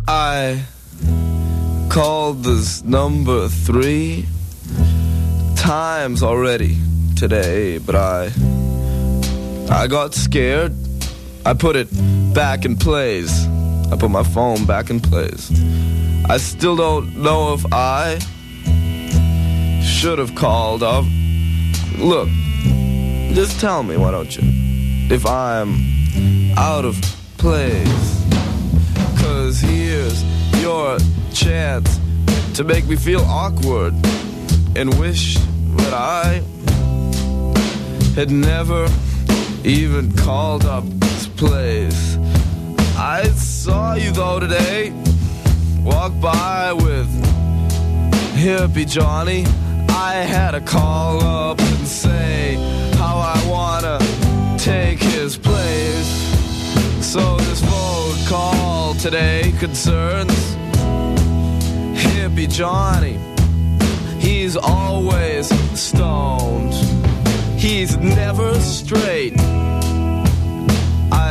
I 0.07 0.63
called 1.89 2.43
this 2.43 2.83
number 2.83 3.47
three 3.47 4.25
times 5.55 6.23
already 6.23 6.77
today, 7.15 7.77
but 7.77 7.95
I 7.95 8.31
I 9.69 9.87
got 9.87 10.13
scared. 10.13 10.73
I 11.43 11.53
put 11.55 11.75
it 11.75 11.87
back 12.33 12.65
in 12.65 12.75
place. 12.75 13.47
I 13.91 13.97
put 13.97 14.11
my 14.11 14.23
phone 14.23 14.65
back 14.65 14.89
in 14.89 14.99
place. 14.99 15.51
I 16.29 16.37
still 16.37 16.75
don't 16.75 17.17
know 17.17 17.53
if 17.53 17.65
I 17.73 18.19
should 19.83 20.19
have 20.19 20.35
called 20.35 20.83
up. 20.83 21.03
Look, 21.97 22.29
just 23.33 23.59
tell 23.59 23.81
me, 23.81 23.97
why 23.97 24.11
don't 24.11 24.35
you? 24.35 24.43
If 25.13 25.25
I'm 25.25 25.75
out 26.57 26.85
of 26.85 26.95
place. 27.37 28.25
Cause 29.19 29.59
here's 29.59 30.23
your 30.61 30.99
chance 31.33 31.99
to 32.53 32.63
make 32.63 32.85
me 32.85 32.95
feel 32.95 33.21
awkward 33.21 33.93
and 34.75 34.93
wish 34.99 35.37
that 35.37 35.93
I 35.93 36.43
had 38.15 38.29
never 38.29 38.87
even 39.63 40.15
called 40.15 40.65
up 40.65 40.83
place. 41.47 42.17
I 42.95 43.23
saw 43.35 43.95
you 43.95 44.11
though 44.11 44.39
today, 44.39 44.91
walk 45.83 46.13
by 46.21 46.71
with 46.71 47.09
hippie 48.35 48.87
Johnny. 48.87 49.45
I 49.89 50.13
had 50.33 50.51
to 50.51 50.61
call 50.61 51.23
up 51.23 51.59
and 51.59 51.87
say 51.87 52.57
how 52.99 53.17
I 53.17 53.39
wanna 53.49 53.97
take 54.59 54.99
his 54.99 55.35
place. 55.35 56.11
So 57.03 57.37
this 57.37 57.61
phone 57.61 58.17
call 58.27 58.93
today 58.93 59.51
concerns 59.59 60.37
hippie 62.03 62.51
Johnny. 62.51 63.17
He's 64.19 64.55
always 64.55 65.47
stoned. 65.73 66.73
He's 67.59 67.97
never 67.97 68.53
straight. 68.59 69.33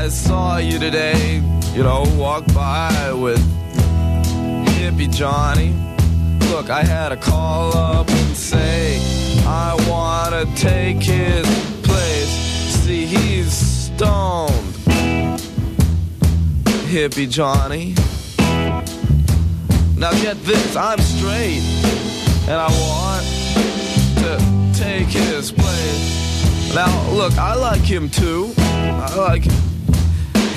I 0.00 0.08
saw 0.08 0.56
you 0.56 0.78
today, 0.78 1.42
you 1.74 1.82
know, 1.82 2.04
walk 2.16 2.46
by 2.54 3.12
with 3.12 3.38
hippie 4.78 5.14
Johnny. 5.14 5.74
Look, 6.48 6.70
I 6.70 6.82
had 6.82 7.10
to 7.10 7.18
call 7.18 7.76
up 7.76 8.08
and 8.08 8.34
say 8.34 8.98
I 9.44 9.76
wanna 9.90 10.46
take 10.56 11.02
his 11.02 11.46
place. 11.82 12.30
See, 12.82 13.04
he's 13.04 13.52
stoned 13.52 14.64
hippie 16.88 17.28
Johnny. 17.28 17.94
Now 19.98 20.12
get 20.22 20.42
this, 20.44 20.76
I'm 20.76 20.98
straight, 20.98 21.60
and 22.48 22.58
I 22.58 22.70
want 22.88 23.26
to 24.22 24.82
take 24.82 25.08
his 25.08 25.52
place. 25.52 26.74
Now 26.74 27.10
look, 27.10 27.36
I 27.36 27.54
like 27.54 27.82
him 27.82 28.08
too. 28.08 28.54
I 28.56 29.14
like 29.14 29.44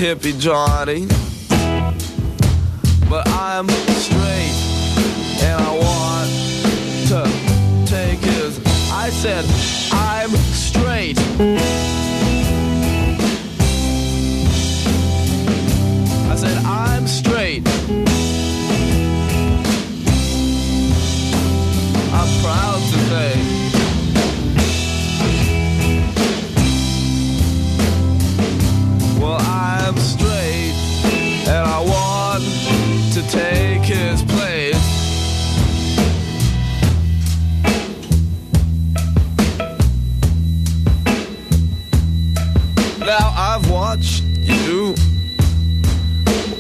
hippie 0.04 0.38
Johnny, 0.38 1.08
but 3.10 3.26
I'm 3.30 3.70
straight, 3.70 4.52
and 5.42 5.62
I 5.62 5.72
want 5.80 6.30
to 7.08 7.24
take 7.86 8.20
his. 8.20 8.60
I 8.92 9.10
said 9.12 9.46
I'm 9.94 10.30
straight. 10.52 11.18
I 16.28 16.36
said, 16.36 16.58
I'm 16.66 17.08
straight. 17.08 17.66
I'm 22.12 22.30
proud 22.44 22.82
to 22.92 23.53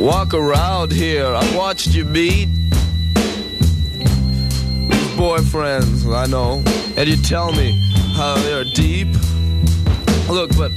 walk 0.04 0.34
around 0.34 0.92
here. 0.92 1.26
I've 1.26 1.56
watched 1.56 1.96
you 1.96 2.04
meet 2.04 2.50
boyfriends, 5.16 6.14
I 6.14 6.26
know, 6.26 6.62
and 6.98 7.08
you 7.08 7.16
tell 7.16 7.54
me 7.54 7.72
how 8.14 8.36
they're 8.36 8.66
deep. 8.66 9.08
Look, 10.30 10.52
but 10.58 10.74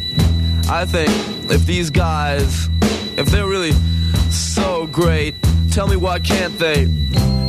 I 0.70 0.84
think 0.86 1.10
if 1.50 1.66
these 1.66 1.90
guys, 1.90 2.68
if 3.16 3.26
they're 3.26 3.48
really 3.48 3.72
so 4.30 4.86
great, 4.86 5.34
tell 5.72 5.88
me 5.88 5.96
why 5.96 6.20
can't 6.20 6.56
they 6.60 6.84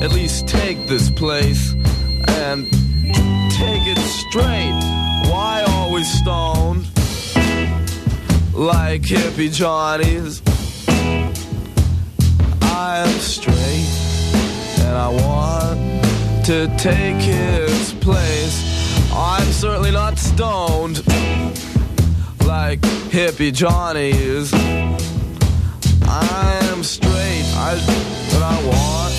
at 0.02 0.12
least 0.12 0.48
take 0.48 0.88
this 0.88 1.12
place 1.12 1.74
and 2.40 2.72
take 3.52 3.86
it 3.86 4.00
straight? 4.00 4.74
Why 5.30 5.64
always 5.68 6.12
stoned 6.12 6.88
like 8.56 9.04
hippie 9.04 9.54
Johnnies? 9.54 10.42
I'm 12.80 13.10
straight 13.20 13.90
and 14.82 14.96
I 14.96 15.10
want 15.10 16.46
to 16.46 16.72
take 16.78 17.16
his 17.16 17.94
place. 17.94 19.10
I'm 19.12 19.48
certainly 19.48 19.90
not 19.90 20.20
stoned 20.20 20.98
like 22.46 22.80
hippie 23.10 23.52
Johnny 23.52 24.12
is. 24.12 24.54
I'm 26.08 26.84
straight, 26.84 27.46
I, 27.56 27.74
but 28.32 28.44
I 28.44 28.58
want 28.72 29.14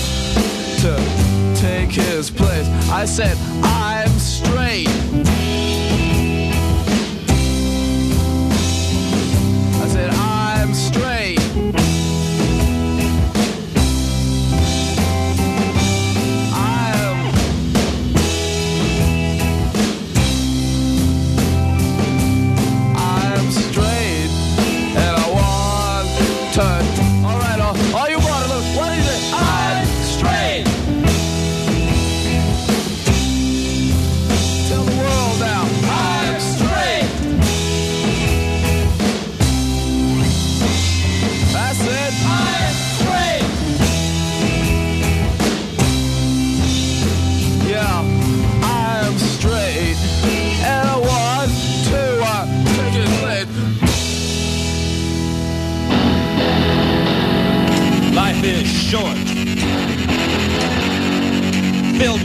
to 0.83 1.59
take 1.59 1.91
his 1.91 2.31
place. 2.31 2.65
I 2.89 3.03
said, 3.03 3.35
I'm 3.61 4.09
straight. 4.19 4.87
I 9.75 9.87
said, 9.89 10.11
I'm 10.11 10.73
straight. 10.73 11.18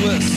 Filled 0.05 0.34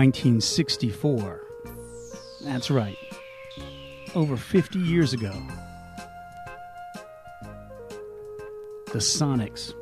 1964. 0.00 1.42
That's 2.40 2.70
right. 2.70 2.96
Over 4.14 4.38
50 4.38 4.78
years 4.78 5.12
ago. 5.12 5.30
The 8.86 8.98
Sonics, 8.98 9.74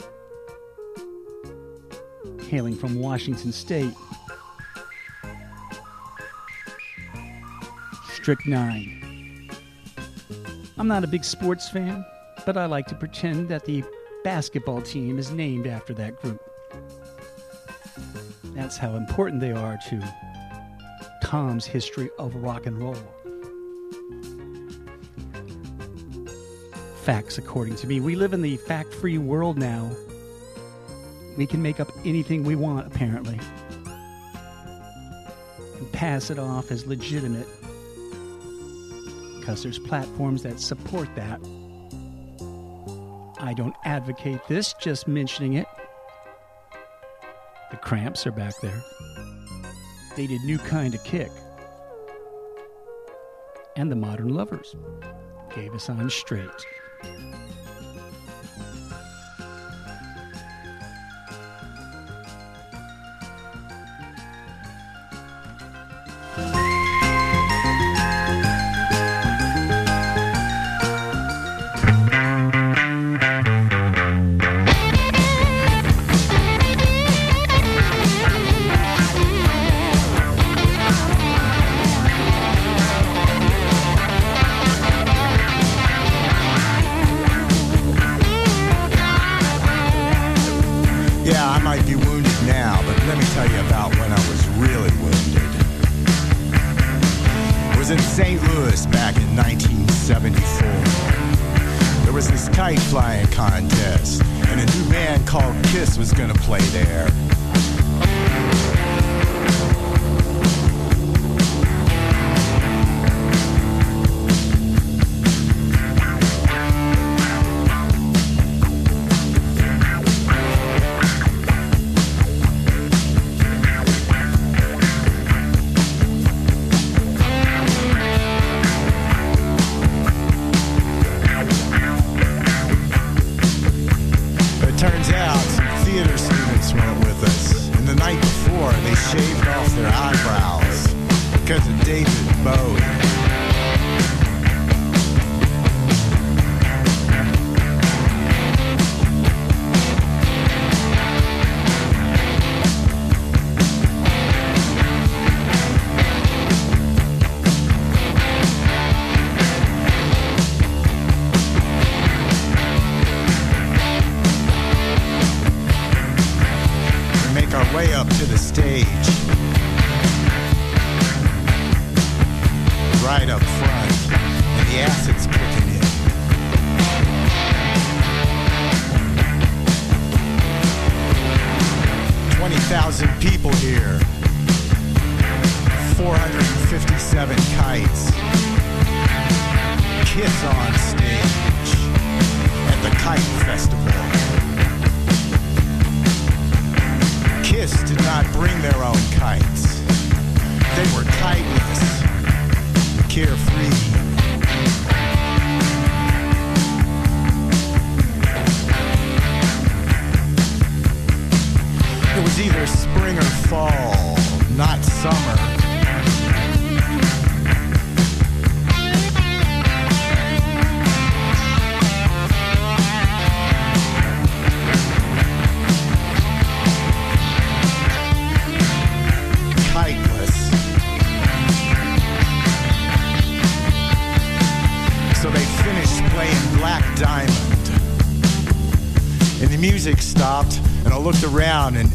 hailing 2.48 2.74
from 2.74 2.98
Washington 2.98 3.52
State. 3.52 3.94
Strychnine. 8.14 9.48
I'm 10.78 10.88
not 10.88 11.04
a 11.04 11.06
big 11.06 11.22
sports 11.22 11.68
fan, 11.68 12.04
but 12.44 12.56
I 12.56 12.66
like 12.66 12.86
to 12.88 12.96
pretend 12.96 13.48
that 13.50 13.66
the 13.66 13.84
basketball 14.24 14.82
team 14.82 15.16
is 15.16 15.30
named 15.30 15.68
after 15.68 15.94
that 15.94 16.20
group. 16.20 16.37
That's 18.68 18.76
how 18.76 18.96
important 18.96 19.40
they 19.40 19.52
are 19.52 19.78
to 19.88 20.14
Tom's 21.24 21.64
history 21.64 22.10
of 22.18 22.34
rock 22.34 22.66
and 22.66 22.78
roll. 22.78 22.98
Facts, 27.02 27.38
according 27.38 27.76
to 27.76 27.86
me. 27.86 28.00
We 28.00 28.14
live 28.14 28.34
in 28.34 28.42
the 28.42 28.58
fact 28.58 28.92
free 28.92 29.16
world 29.16 29.56
now. 29.56 29.90
We 31.38 31.46
can 31.46 31.62
make 31.62 31.80
up 31.80 31.88
anything 32.04 32.44
we 32.44 32.56
want, 32.56 32.86
apparently, 32.86 33.40
and 35.78 35.90
pass 35.92 36.28
it 36.28 36.38
off 36.38 36.70
as 36.70 36.84
legitimate 36.84 37.48
because 39.40 39.62
there's 39.62 39.78
platforms 39.78 40.42
that 40.42 40.60
support 40.60 41.08
that. 41.14 41.40
I 43.40 43.54
don't 43.54 43.74
advocate 43.86 44.46
this, 44.46 44.74
just 44.74 45.08
mentioning 45.08 45.54
it. 45.54 45.66
The 47.70 47.76
cramps 47.76 48.26
are 48.26 48.32
back 48.32 48.54
there. 48.60 48.82
They 50.16 50.26
did 50.26 50.42
new 50.42 50.58
kind 50.58 50.94
of 50.94 51.04
kick. 51.04 51.30
And 53.76 53.92
the 53.92 53.96
modern 53.96 54.28
lovers 54.28 54.74
gave 55.54 55.74
us 55.74 55.88
I'm 55.88 56.10
Straight. 56.10 56.48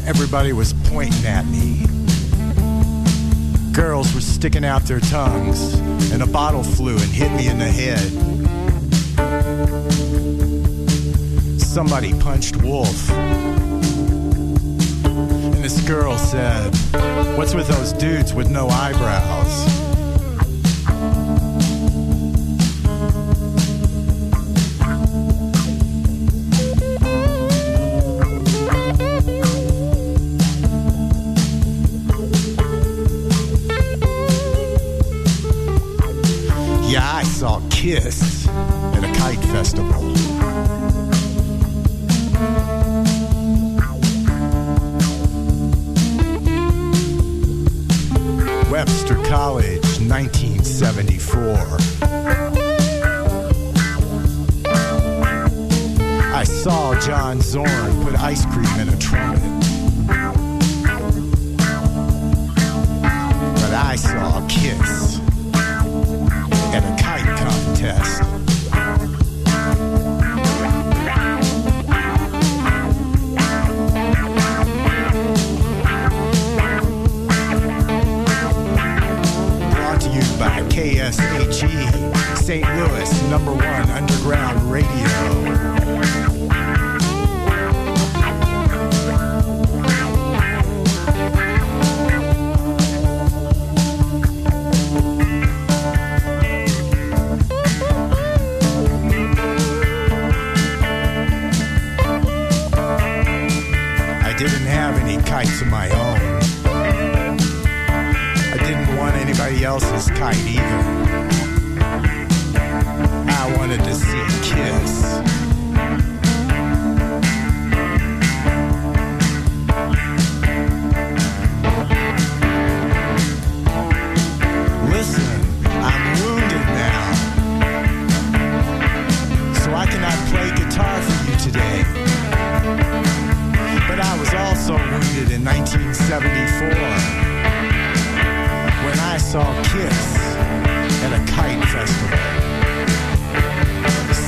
Everybody 0.06 0.52
was 0.52 0.72
pointing 0.84 1.26
at 1.26 1.46
me. 1.46 1.86
Girls 3.72 4.14
were 4.14 4.20
sticking 4.20 4.64
out 4.64 4.82
their 4.82 5.00
tongues, 5.00 5.74
and 6.12 6.22
a 6.22 6.26
bottle 6.26 6.62
flew 6.62 6.92
and 6.96 7.10
hit 7.10 7.32
me 7.32 7.48
in 7.48 7.58
the 7.58 7.64
head. 7.64 8.00
Somebody 11.60 12.18
punched 12.20 12.56
Wolf. 12.56 13.10
And 15.04 15.64
this 15.64 15.80
girl 15.82 16.16
said, 16.18 16.74
What's 17.36 17.54
with 17.54 17.68
those 17.68 17.92
dudes 17.92 18.32
with 18.32 18.48
no 18.50 18.68
eyebrows? 18.68 19.83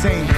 St. 0.06 0.35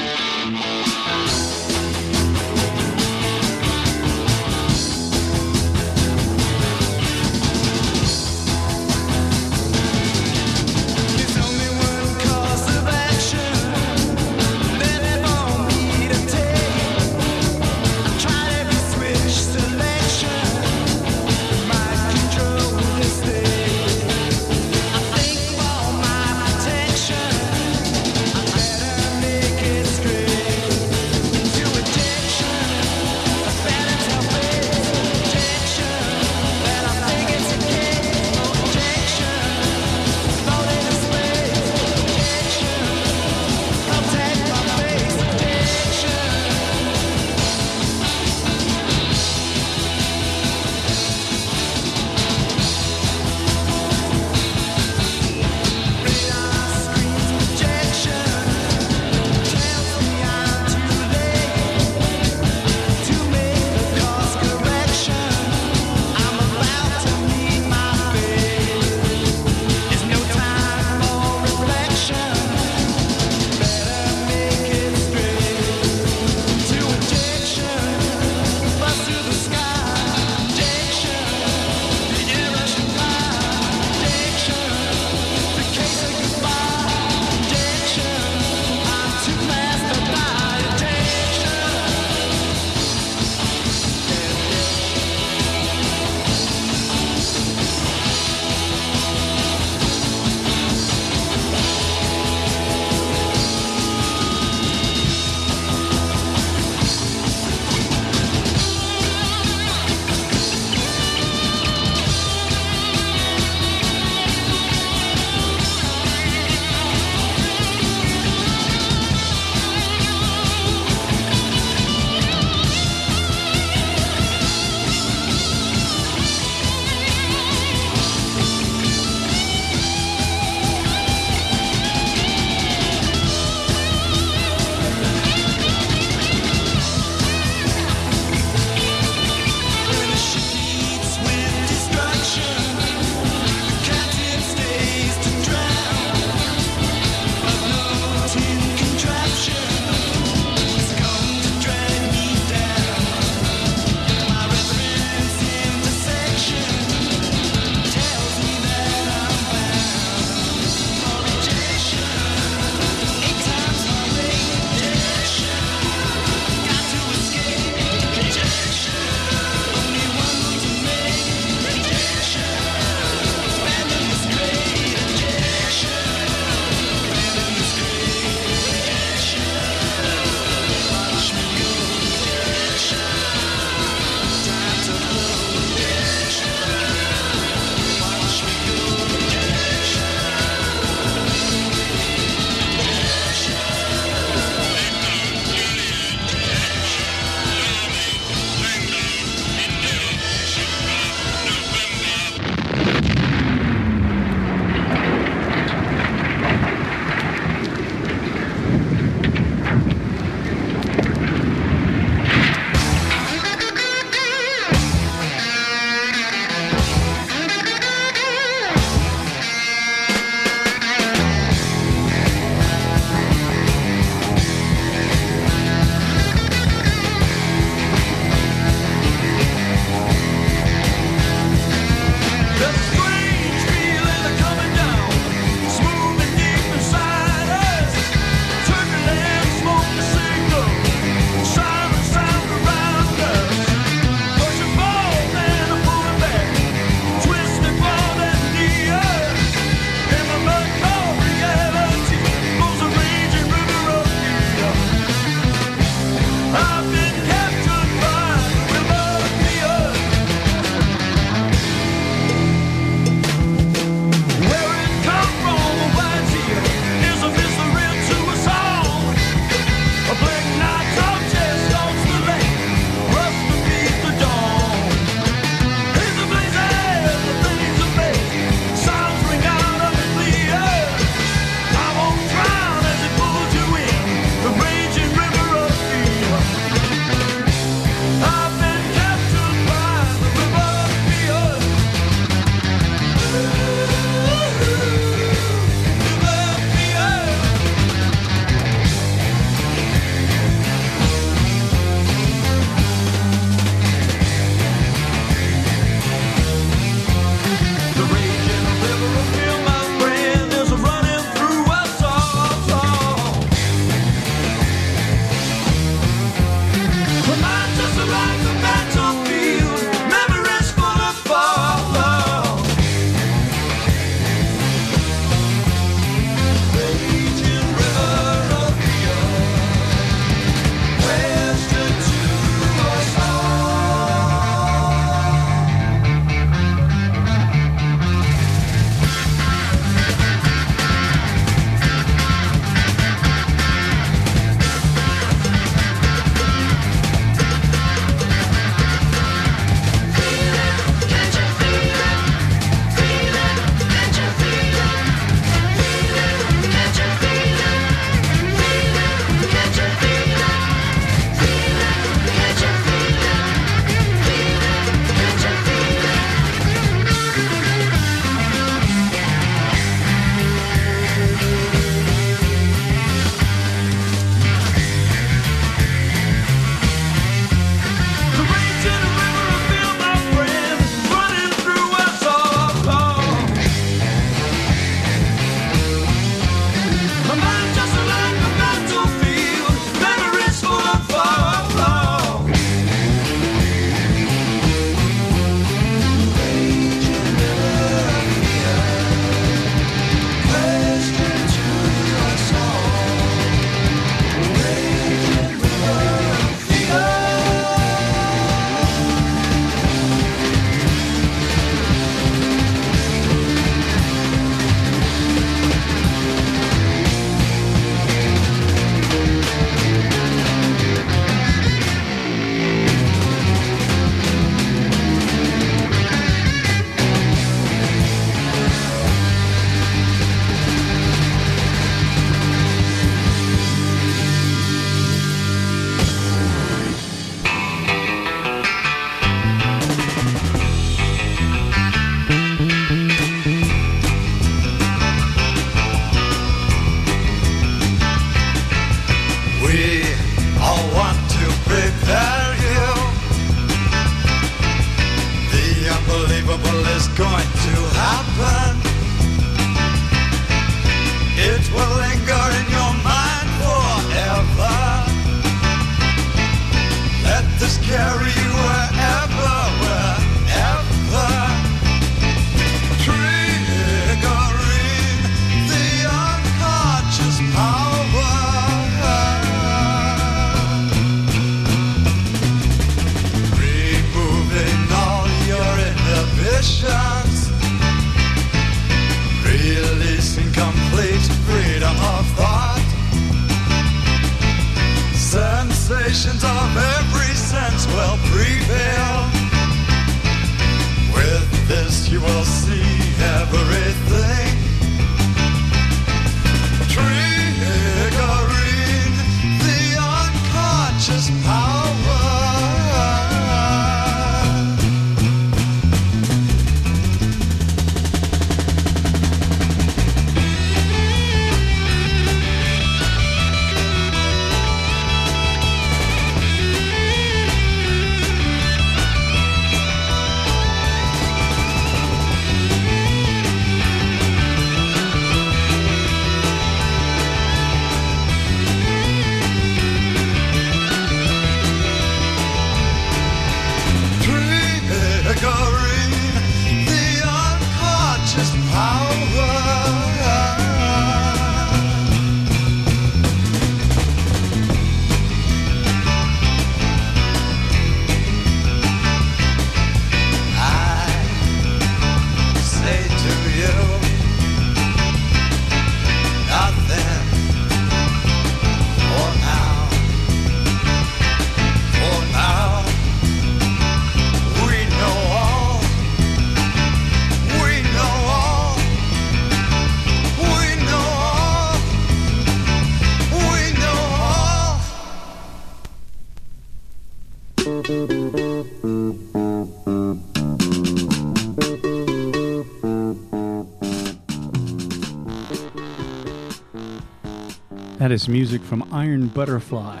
That 598.08 598.14
is 598.14 598.26
music 598.26 598.62
from 598.62 598.88
Iron 598.90 599.28
Butterfly. 599.28 600.00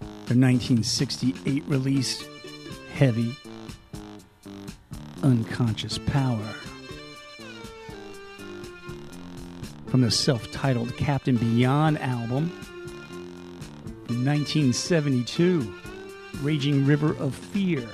Their 0.00 0.36
1968 0.36 1.62
release, 1.68 2.26
Heavy 2.94 3.36
Unconscious 5.22 5.98
Power. 5.98 6.42
From 9.86 10.00
the 10.00 10.10
self 10.10 10.50
titled 10.50 10.96
Captain 10.96 11.36
Beyond 11.36 11.96
album 12.00 12.48
from 14.08 14.24
1972, 14.26 15.72
Raging 16.42 16.84
River 16.86 17.14
of 17.18 17.36
Fear. 17.36 17.86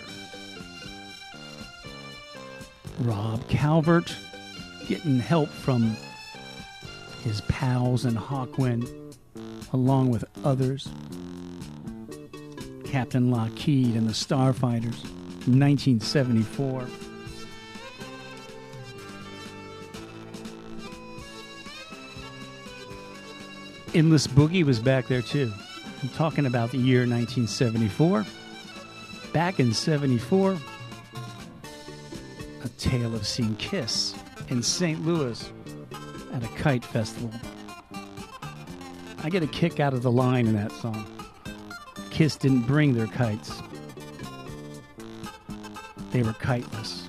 Rob 3.00 3.46
Calvert 3.50 4.16
getting 4.88 5.18
help 5.18 5.50
from 5.50 5.98
his 7.26 7.40
pals 7.42 8.04
in 8.04 8.14
Hawkwind, 8.14 8.88
along 9.72 10.10
with 10.10 10.24
others. 10.44 10.88
Captain 12.84 13.32
Lockheed 13.32 13.96
and 13.96 14.08
the 14.08 14.12
Starfighters, 14.12 15.02
1974. 15.48 16.86
Endless 23.92 24.28
Boogie 24.28 24.64
was 24.64 24.78
back 24.78 25.08
there 25.08 25.20
too. 25.20 25.52
I'm 26.02 26.08
talking 26.10 26.46
about 26.46 26.70
the 26.70 26.78
year 26.78 27.00
1974. 27.00 28.24
Back 29.32 29.58
in 29.58 29.74
74, 29.74 30.56
a 32.62 32.68
tale 32.78 33.16
of 33.16 33.26
seeing 33.26 33.56
Kiss 33.56 34.14
in 34.48 34.62
St. 34.62 35.04
Louis 35.04 35.50
at 36.36 36.44
a 36.44 36.48
kite 36.48 36.84
festival. 36.84 37.30
I 39.24 39.30
get 39.30 39.42
a 39.42 39.46
kick 39.46 39.80
out 39.80 39.94
of 39.94 40.02
the 40.02 40.10
line 40.10 40.46
in 40.46 40.54
that 40.54 40.70
song. 40.70 41.06
Kiss 42.10 42.36
didn't 42.36 42.66
bring 42.66 42.92
their 42.92 43.06
kites. 43.06 43.62
They 46.10 46.22
were 46.22 46.34
kiteless. 46.34 47.04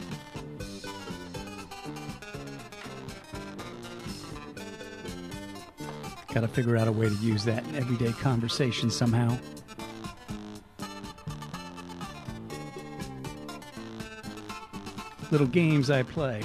Got 6.33 6.41
to 6.41 6.47
figure 6.47 6.77
out 6.77 6.87
a 6.87 6.91
way 6.93 7.09
to 7.09 7.15
use 7.15 7.43
that 7.43 7.65
in 7.65 7.75
everyday 7.75 8.13
conversation 8.13 8.89
somehow. 8.89 9.37
Little 15.31 15.47
games 15.47 15.89
I 15.89 16.03
play. 16.03 16.43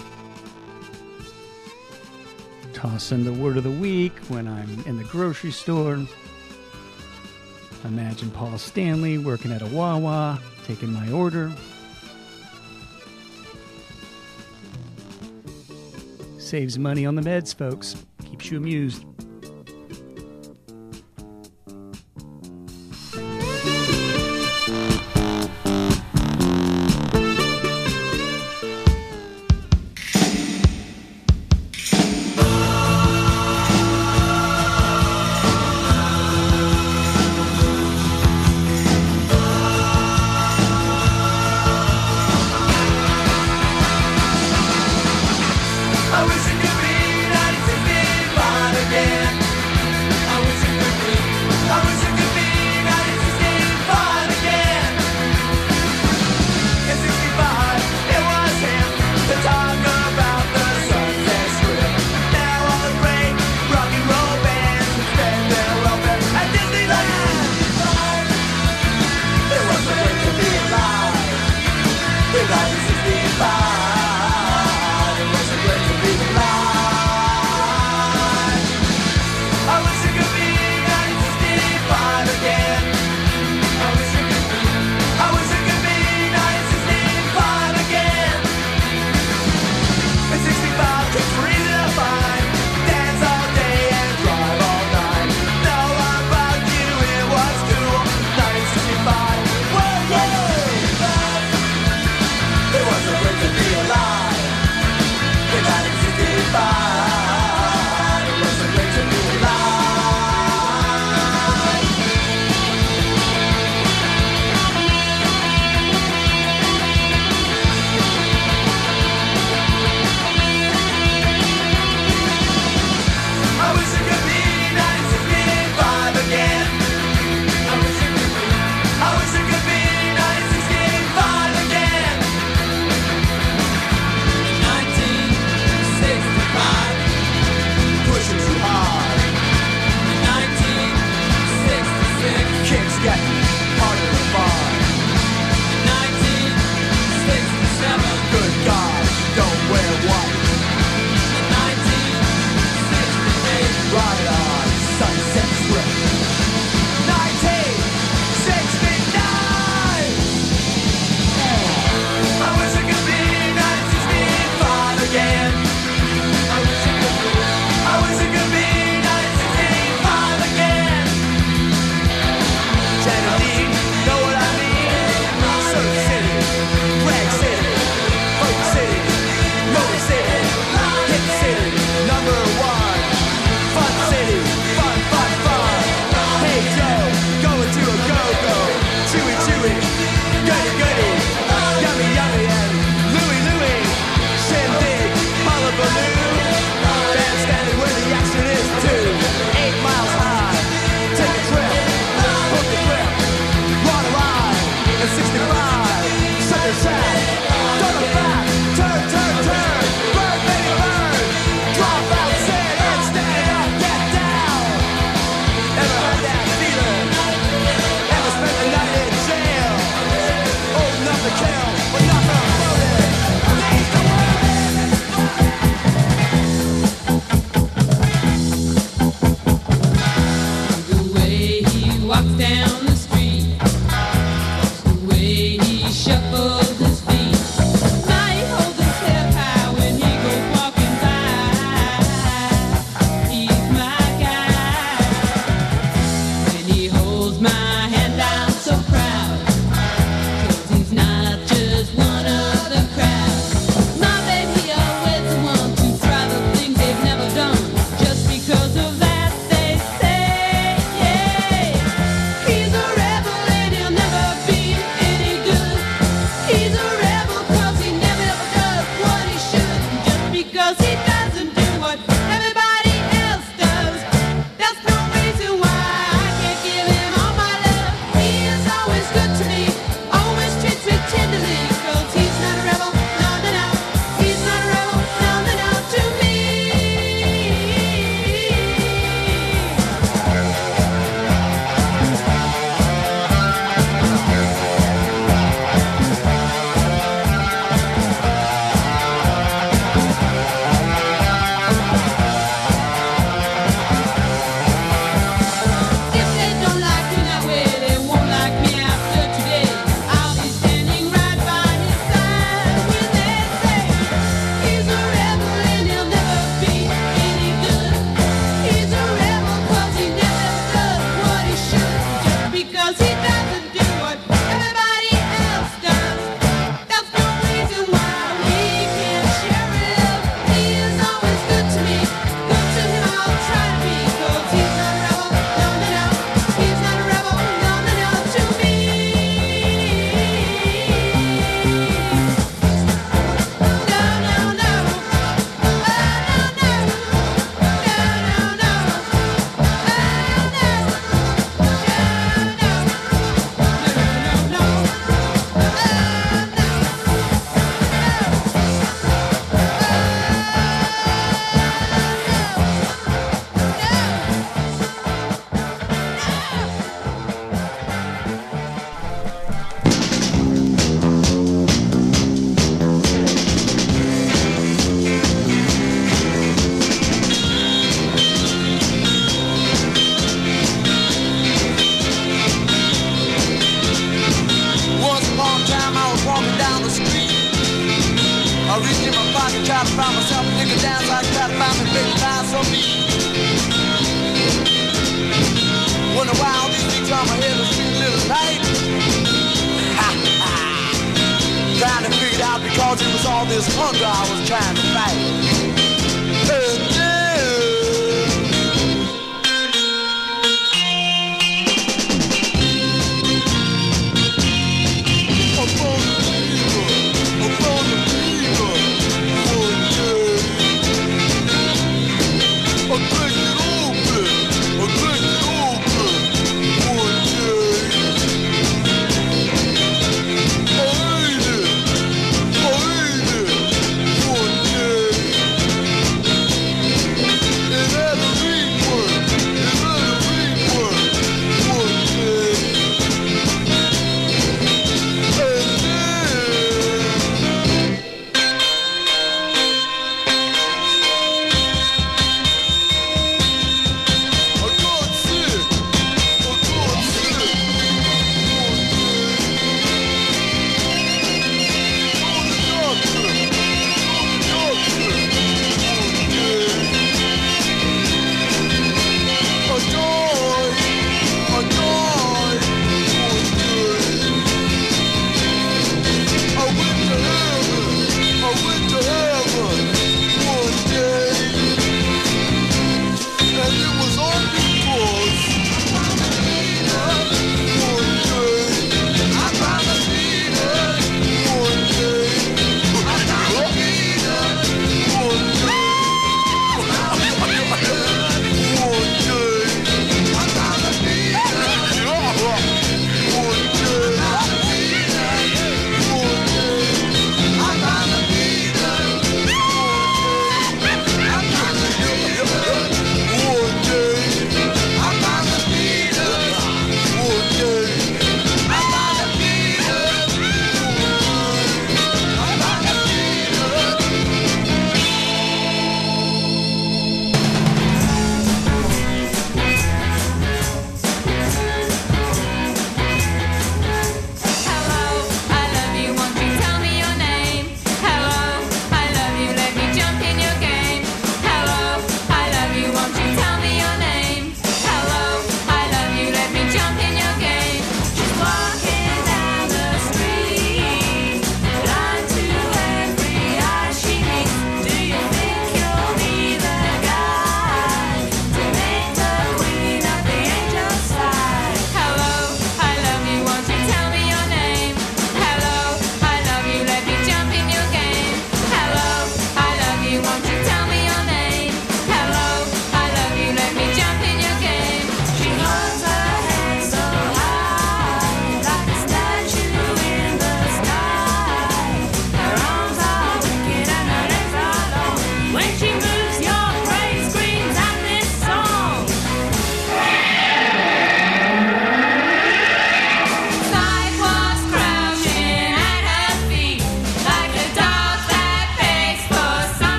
Toss 2.82 3.12
in 3.12 3.22
the 3.22 3.32
word 3.32 3.56
of 3.56 3.62
the 3.62 3.70
week 3.70 4.12
when 4.26 4.48
I'm 4.48 4.82
in 4.86 4.96
the 4.96 5.04
grocery 5.04 5.52
store. 5.52 6.04
Imagine 7.84 8.28
Paul 8.32 8.58
Stanley 8.58 9.18
working 9.18 9.52
at 9.52 9.62
a 9.62 9.66
Wawa, 9.66 10.40
taking 10.66 10.92
my 10.92 11.08
order. 11.12 11.52
Saves 16.38 16.76
money 16.76 17.06
on 17.06 17.14
the 17.14 17.22
meds, 17.22 17.54
folks. 17.54 17.94
Keeps 18.24 18.50
you 18.50 18.56
amused. 18.56 19.04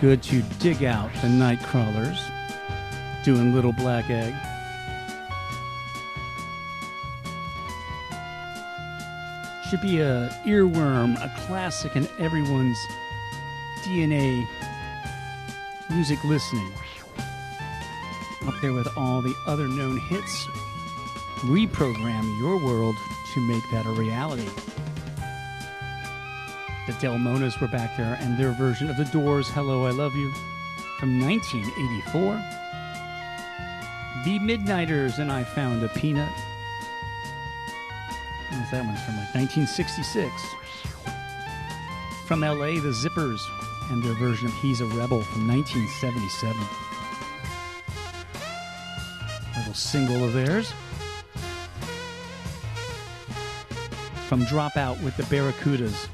good 0.00 0.22
to 0.22 0.40
dig 0.60 0.82
out 0.82 1.12
the 1.20 1.28
Nightcrawlers 1.28 2.18
doing 3.22 3.54
Little 3.54 3.74
Black 3.74 4.08
Egg. 4.08 4.34
Should 9.68 9.82
be 9.82 10.00
a 10.00 10.30
earworm, 10.46 11.22
a 11.22 11.30
classic 11.42 11.96
in 11.96 12.08
everyone's 12.18 12.78
DNA 13.84 14.42
music 15.90 16.24
listening. 16.24 16.72
Up 18.46 18.54
there 18.62 18.72
with 18.72 18.88
all 18.96 19.20
the 19.20 19.34
other 19.46 19.68
known 19.68 19.98
hits. 19.98 20.46
Reprogram 21.42 22.38
your 22.38 22.64
world 22.64 22.96
to 23.34 23.40
make 23.40 23.70
that 23.70 23.84
a 23.84 23.90
reality. 23.90 24.48
Delmonas 27.00 27.58
were 27.58 27.68
back 27.68 27.96
there 27.96 28.18
and 28.20 28.36
their 28.36 28.52
version 28.52 28.90
of 28.90 28.98
The 28.98 29.06
Doors' 29.06 29.48
Hello, 29.48 29.86
I 29.86 29.90
Love 29.90 30.14
You 30.14 30.30
from 30.98 31.18
1984. 31.18 32.34
The 34.26 34.38
Midnighters 34.38 35.18
and 35.18 35.32
I 35.32 35.42
Found 35.42 35.82
a 35.82 35.88
Peanut. 35.88 36.30
That 38.70 38.84
one's 38.84 39.02
from 39.02 39.16
like 39.16 39.34
1966. 39.34 40.30
From 42.26 42.40
LA, 42.42 42.78
The 42.82 42.92
Zippers 42.92 43.40
and 43.90 44.04
their 44.04 44.12
version 44.14 44.48
of 44.48 44.54
He's 44.56 44.82
a 44.82 44.86
Rebel 44.86 45.22
from 45.22 45.48
1977. 45.48 46.54
A 49.54 49.58
little 49.58 49.72
single 49.72 50.22
of 50.22 50.34
theirs. 50.34 50.74
From 54.28 54.44
Dropout 54.44 55.02
with 55.02 55.16
the 55.16 55.24
Barracudas 55.24 56.06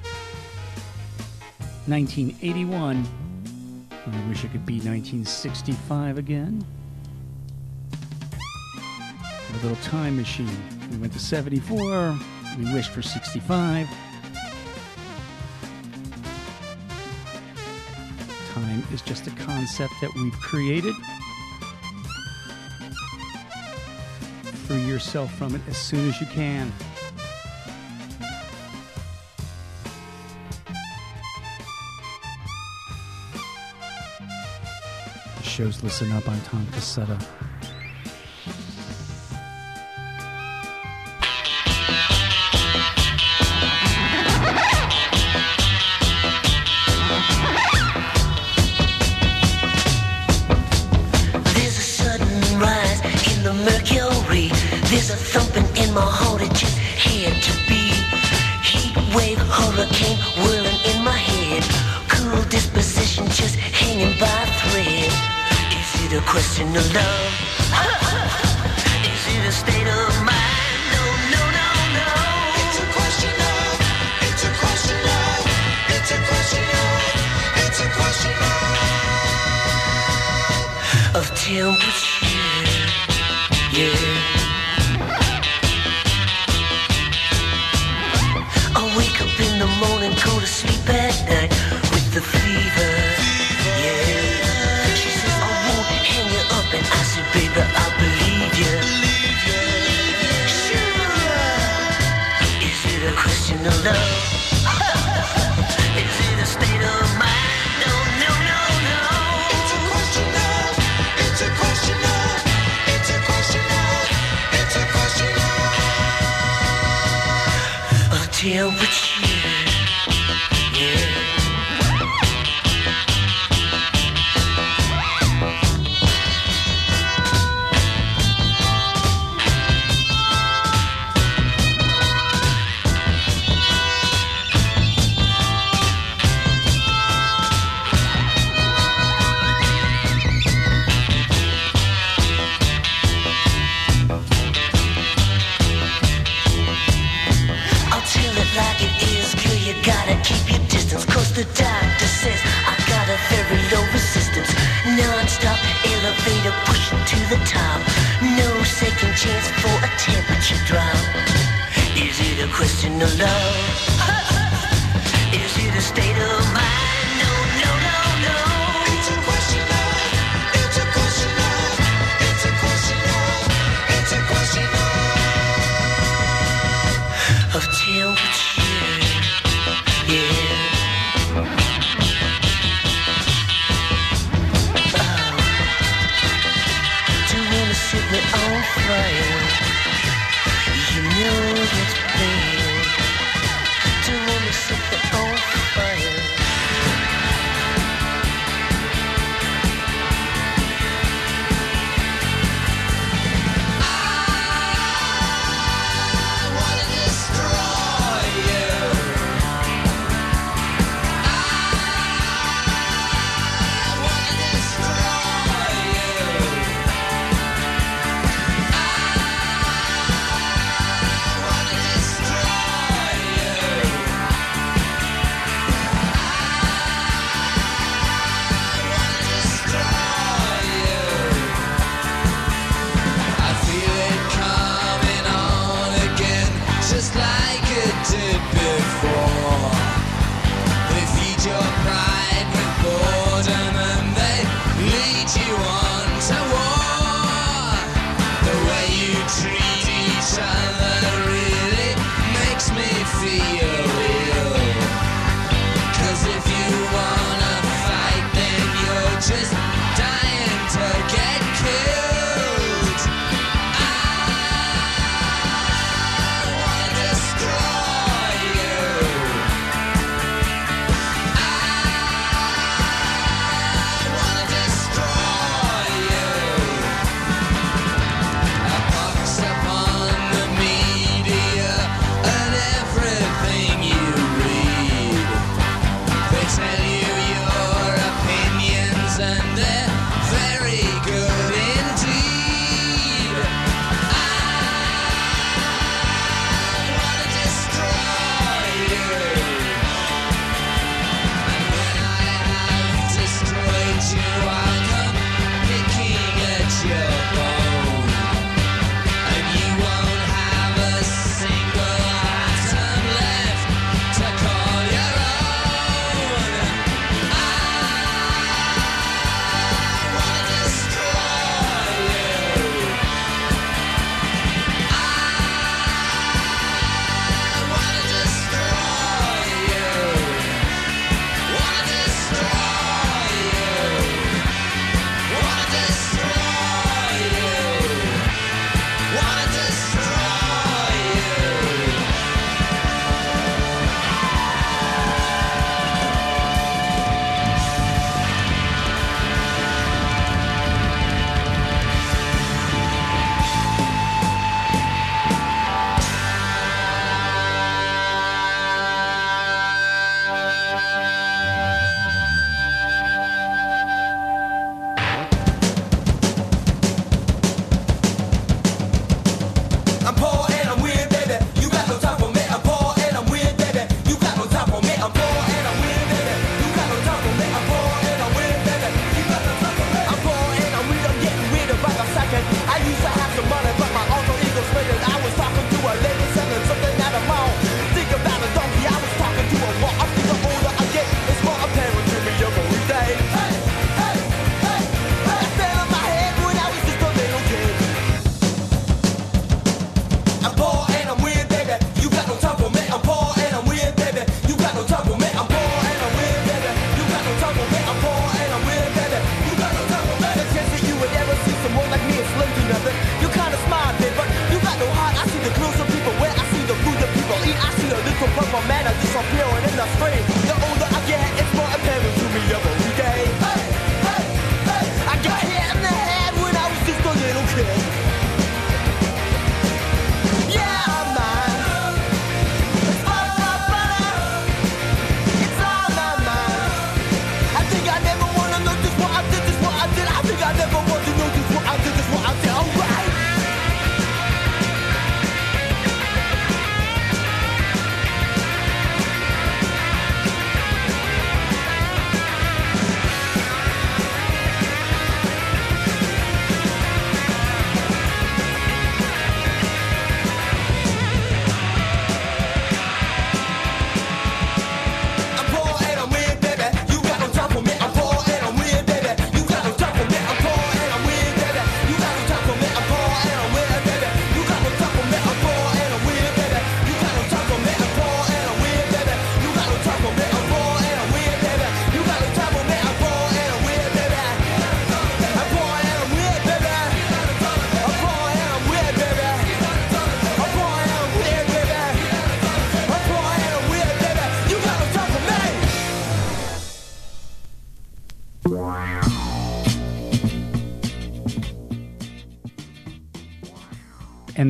1981. 1.89 3.07
I 3.93 4.29
wish 4.29 4.45
it 4.45 4.51
could 4.51 4.67
be 4.67 4.75
1965 4.75 6.19
again. 6.19 6.67
A 9.51 9.63
little 9.63 9.77
time 9.85 10.17
machine. 10.17 10.51
We 10.91 10.97
went 10.99 11.13
to 11.13 11.21
74. 11.21 12.19
We 12.59 12.75
wished 12.75 12.91
for 12.91 13.03
65. 13.03 13.89
Time 18.53 18.83
is 18.93 19.01
just 19.03 19.29
a 19.29 19.31
concept 19.31 19.95
that 20.01 20.13
we've 20.17 20.33
created. 20.41 20.95
Free 24.67 24.85
yourself 24.85 25.33
from 25.37 25.55
it 25.55 25.61
as 25.69 25.77
soon 25.77 26.09
as 26.09 26.21
you 26.21 26.27
can. 26.27 26.73
shows, 35.57 35.83
listen 35.83 36.13
up 36.13 36.29
on 36.29 36.39
Tom 36.43 36.67
Cassetta. 36.67 37.46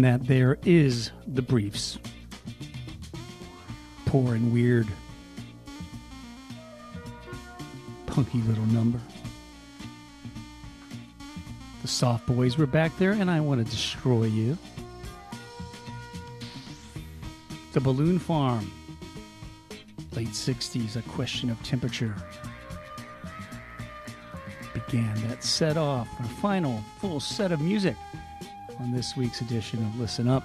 That 0.07 0.29
there 0.29 0.57
is 0.65 1.11
the 1.27 1.43
briefs. 1.43 1.99
Poor 4.05 4.37
and 4.37 4.53
weird. 4.53 4.87
Punky 8.07 8.39
little 8.43 8.67
number. 8.67 9.01
The 11.83 11.89
soft 11.89 12.25
boys 12.25 12.57
were 12.57 12.69
back 12.69 12.97
there, 12.99 13.11
and 13.11 13.29
I 13.29 13.41
want 13.41 13.67
to 13.67 13.69
destroy 13.69 14.27
you. 14.27 14.57
The 17.73 17.81
Balloon 17.81 18.21
Farm. 18.21 18.71
Late 20.15 20.29
60s, 20.29 20.95
a 20.95 21.03
question 21.03 21.51
of 21.51 21.61
temperature. 21.65 22.15
Began 24.73 25.27
that 25.27 25.43
set 25.43 25.77
off 25.77 26.07
our 26.21 26.29
final 26.41 26.81
full 27.01 27.19
set 27.19 27.51
of 27.51 27.61
music 27.61 27.97
on 28.87 28.93
this 28.93 29.17
week's 29.17 29.41
edition 29.41 29.85
of 29.85 29.99
Listen 29.99 30.29
Up. 30.29 30.45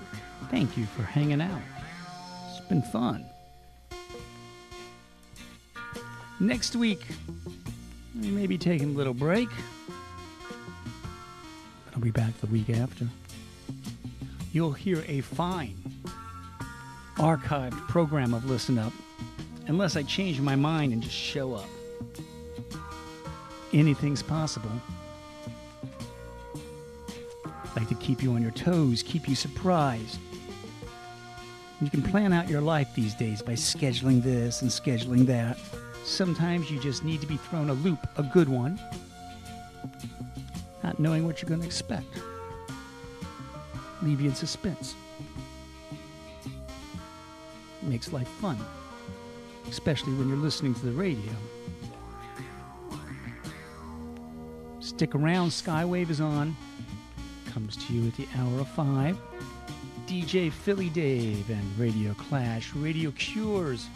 Thank 0.50 0.76
you 0.76 0.86
for 0.86 1.04
hanging 1.04 1.42
out. 1.42 1.62
It's 2.50 2.66
been 2.68 2.82
fun. 2.82 3.24
Next 6.40 6.76
week, 6.76 7.06
we 8.20 8.30
may 8.30 8.48
be 8.48 8.58
taking 8.58 8.96
a 8.96 8.98
little 8.98 9.14
break. 9.14 9.50
But 11.86 11.94
I'll 11.94 12.02
be 12.02 12.10
back 12.10 12.36
the 12.40 12.48
week 12.48 12.72
after. 12.72 13.08
You'll 14.52 14.72
hear 14.72 15.04
a 15.08 15.22
fine 15.22 15.76
archived 17.18 17.88
program 17.90 18.34
of 18.34 18.46
Listen 18.46 18.80
Up, 18.80 18.94
unless 19.68 19.96
I 19.96 20.02
change 20.04 20.42
my 20.42 20.56
mind 20.56 20.94
and 20.94 21.04
just 21.04 21.16
show 21.16 21.54
up. 21.54 21.70
Anything's 23.72 24.24
possible. 24.24 24.72
Like 27.76 27.88
to 27.90 27.96
keep 27.96 28.22
you 28.22 28.34
on 28.34 28.42
your 28.42 28.52
toes, 28.52 29.04
keep 29.04 29.28
you 29.28 29.36
surprised. 29.36 30.20
You 31.82 31.90
can 31.90 32.04
plan 32.04 32.32
out 32.32 32.48
your 32.48 32.62
life 32.62 32.94
these 32.94 33.14
days 33.14 33.42
by 33.42 33.54
scheduling 33.54 34.22
this 34.22 34.62
and 34.62 34.70
scheduling 34.70 35.26
that. 35.28 35.58
Sometimes 36.04 36.70
you 36.70 36.80
just 36.80 37.04
need 37.04 37.22
to 37.22 37.28
be 37.28 37.38
thrown 37.38 37.70
a 37.70 37.74
loop, 37.74 38.06
a 38.18 38.24
good 38.24 38.50
one, 38.50 38.80
not 40.84 41.00
knowing 41.00 41.26
what 41.26 41.42
you're 41.42 41.50
going 41.50 41.62
to 41.62 41.66
expect. 41.66 42.08
Leave 44.02 44.22
you 44.22 44.30
in 44.30 44.36
suspense. 44.36 44.96
Makes 47.84 48.14
life 48.14 48.28
fun, 48.28 48.58
especially 49.70 50.14
when 50.14 50.28
you're 50.28 50.38
listening 50.38 50.76
to 50.76 50.86
the 50.86 50.92
radio. 50.92 51.32
Stick 54.80 55.16
around, 55.16 55.50
Skywave 55.50 56.10
is 56.10 56.22
on. 56.22 56.56
Comes 57.54 57.76
to 57.76 57.94
you 57.94 58.08
at 58.08 58.16
the 58.16 58.28
hour 58.38 58.62
of 58.62 58.68
five. 58.70 59.18
DJ 60.08 60.50
Philly 60.50 60.90
Dave 60.90 61.50
and 61.50 61.78
Radio 61.78 62.14
Clash, 62.14 62.74
Radio 62.74 63.12
Cures, 63.12 63.88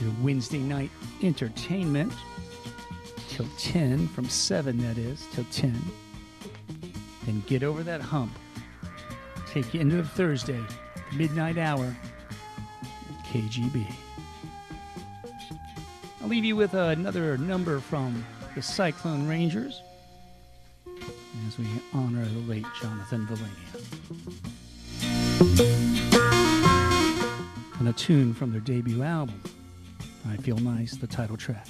your 0.00 0.12
Wednesday 0.22 0.60
night 0.60 0.90
entertainment 1.24 2.12
till 3.28 3.46
10, 3.58 4.06
from 4.08 4.28
7 4.28 4.78
that 4.78 4.96
is, 4.96 5.26
till 5.32 5.44
10. 5.50 5.76
Then 7.26 7.42
get 7.48 7.64
over 7.64 7.82
that 7.82 8.00
hump. 8.00 8.32
Take 9.48 9.74
you 9.74 9.80
into 9.80 9.96
the 9.96 10.04
Thursday, 10.04 10.60
midnight 11.16 11.58
hour, 11.58 11.96
KGB. 13.26 13.92
I'll 16.22 16.28
leave 16.28 16.44
you 16.44 16.54
with 16.54 16.74
another 16.74 17.36
number 17.38 17.80
from 17.80 18.24
the 18.54 18.60
Psyclone 18.60 19.28
Rangers 19.28 19.82
as 21.50 21.58
we 21.58 21.66
honor 21.92 22.24
the 22.24 22.38
late 22.40 22.66
Jonathan 22.80 23.26
Valania. 23.26 23.70
And 27.80 27.88
a 27.88 27.92
tune 27.92 28.32
from 28.34 28.52
their 28.52 28.60
debut 28.60 29.02
album, 29.02 29.42
I 30.28 30.36
Feel 30.36 30.58
Nice, 30.58 30.92
the 30.92 31.08
title 31.08 31.36
track. 31.36 31.66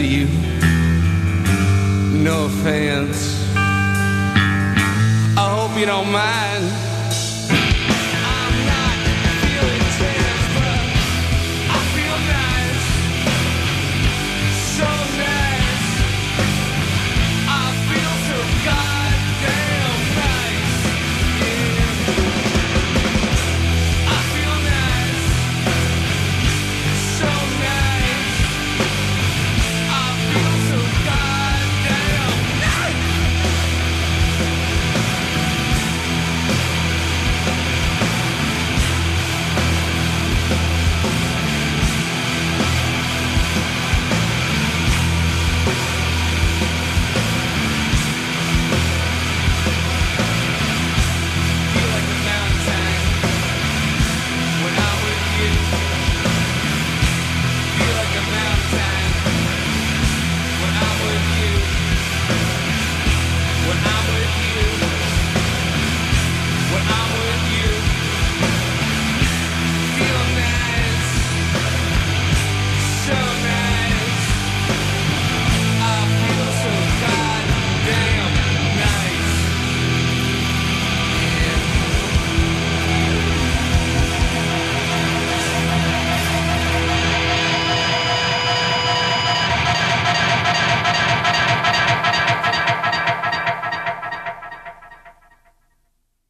Of 0.00 0.06
you. 0.06 0.39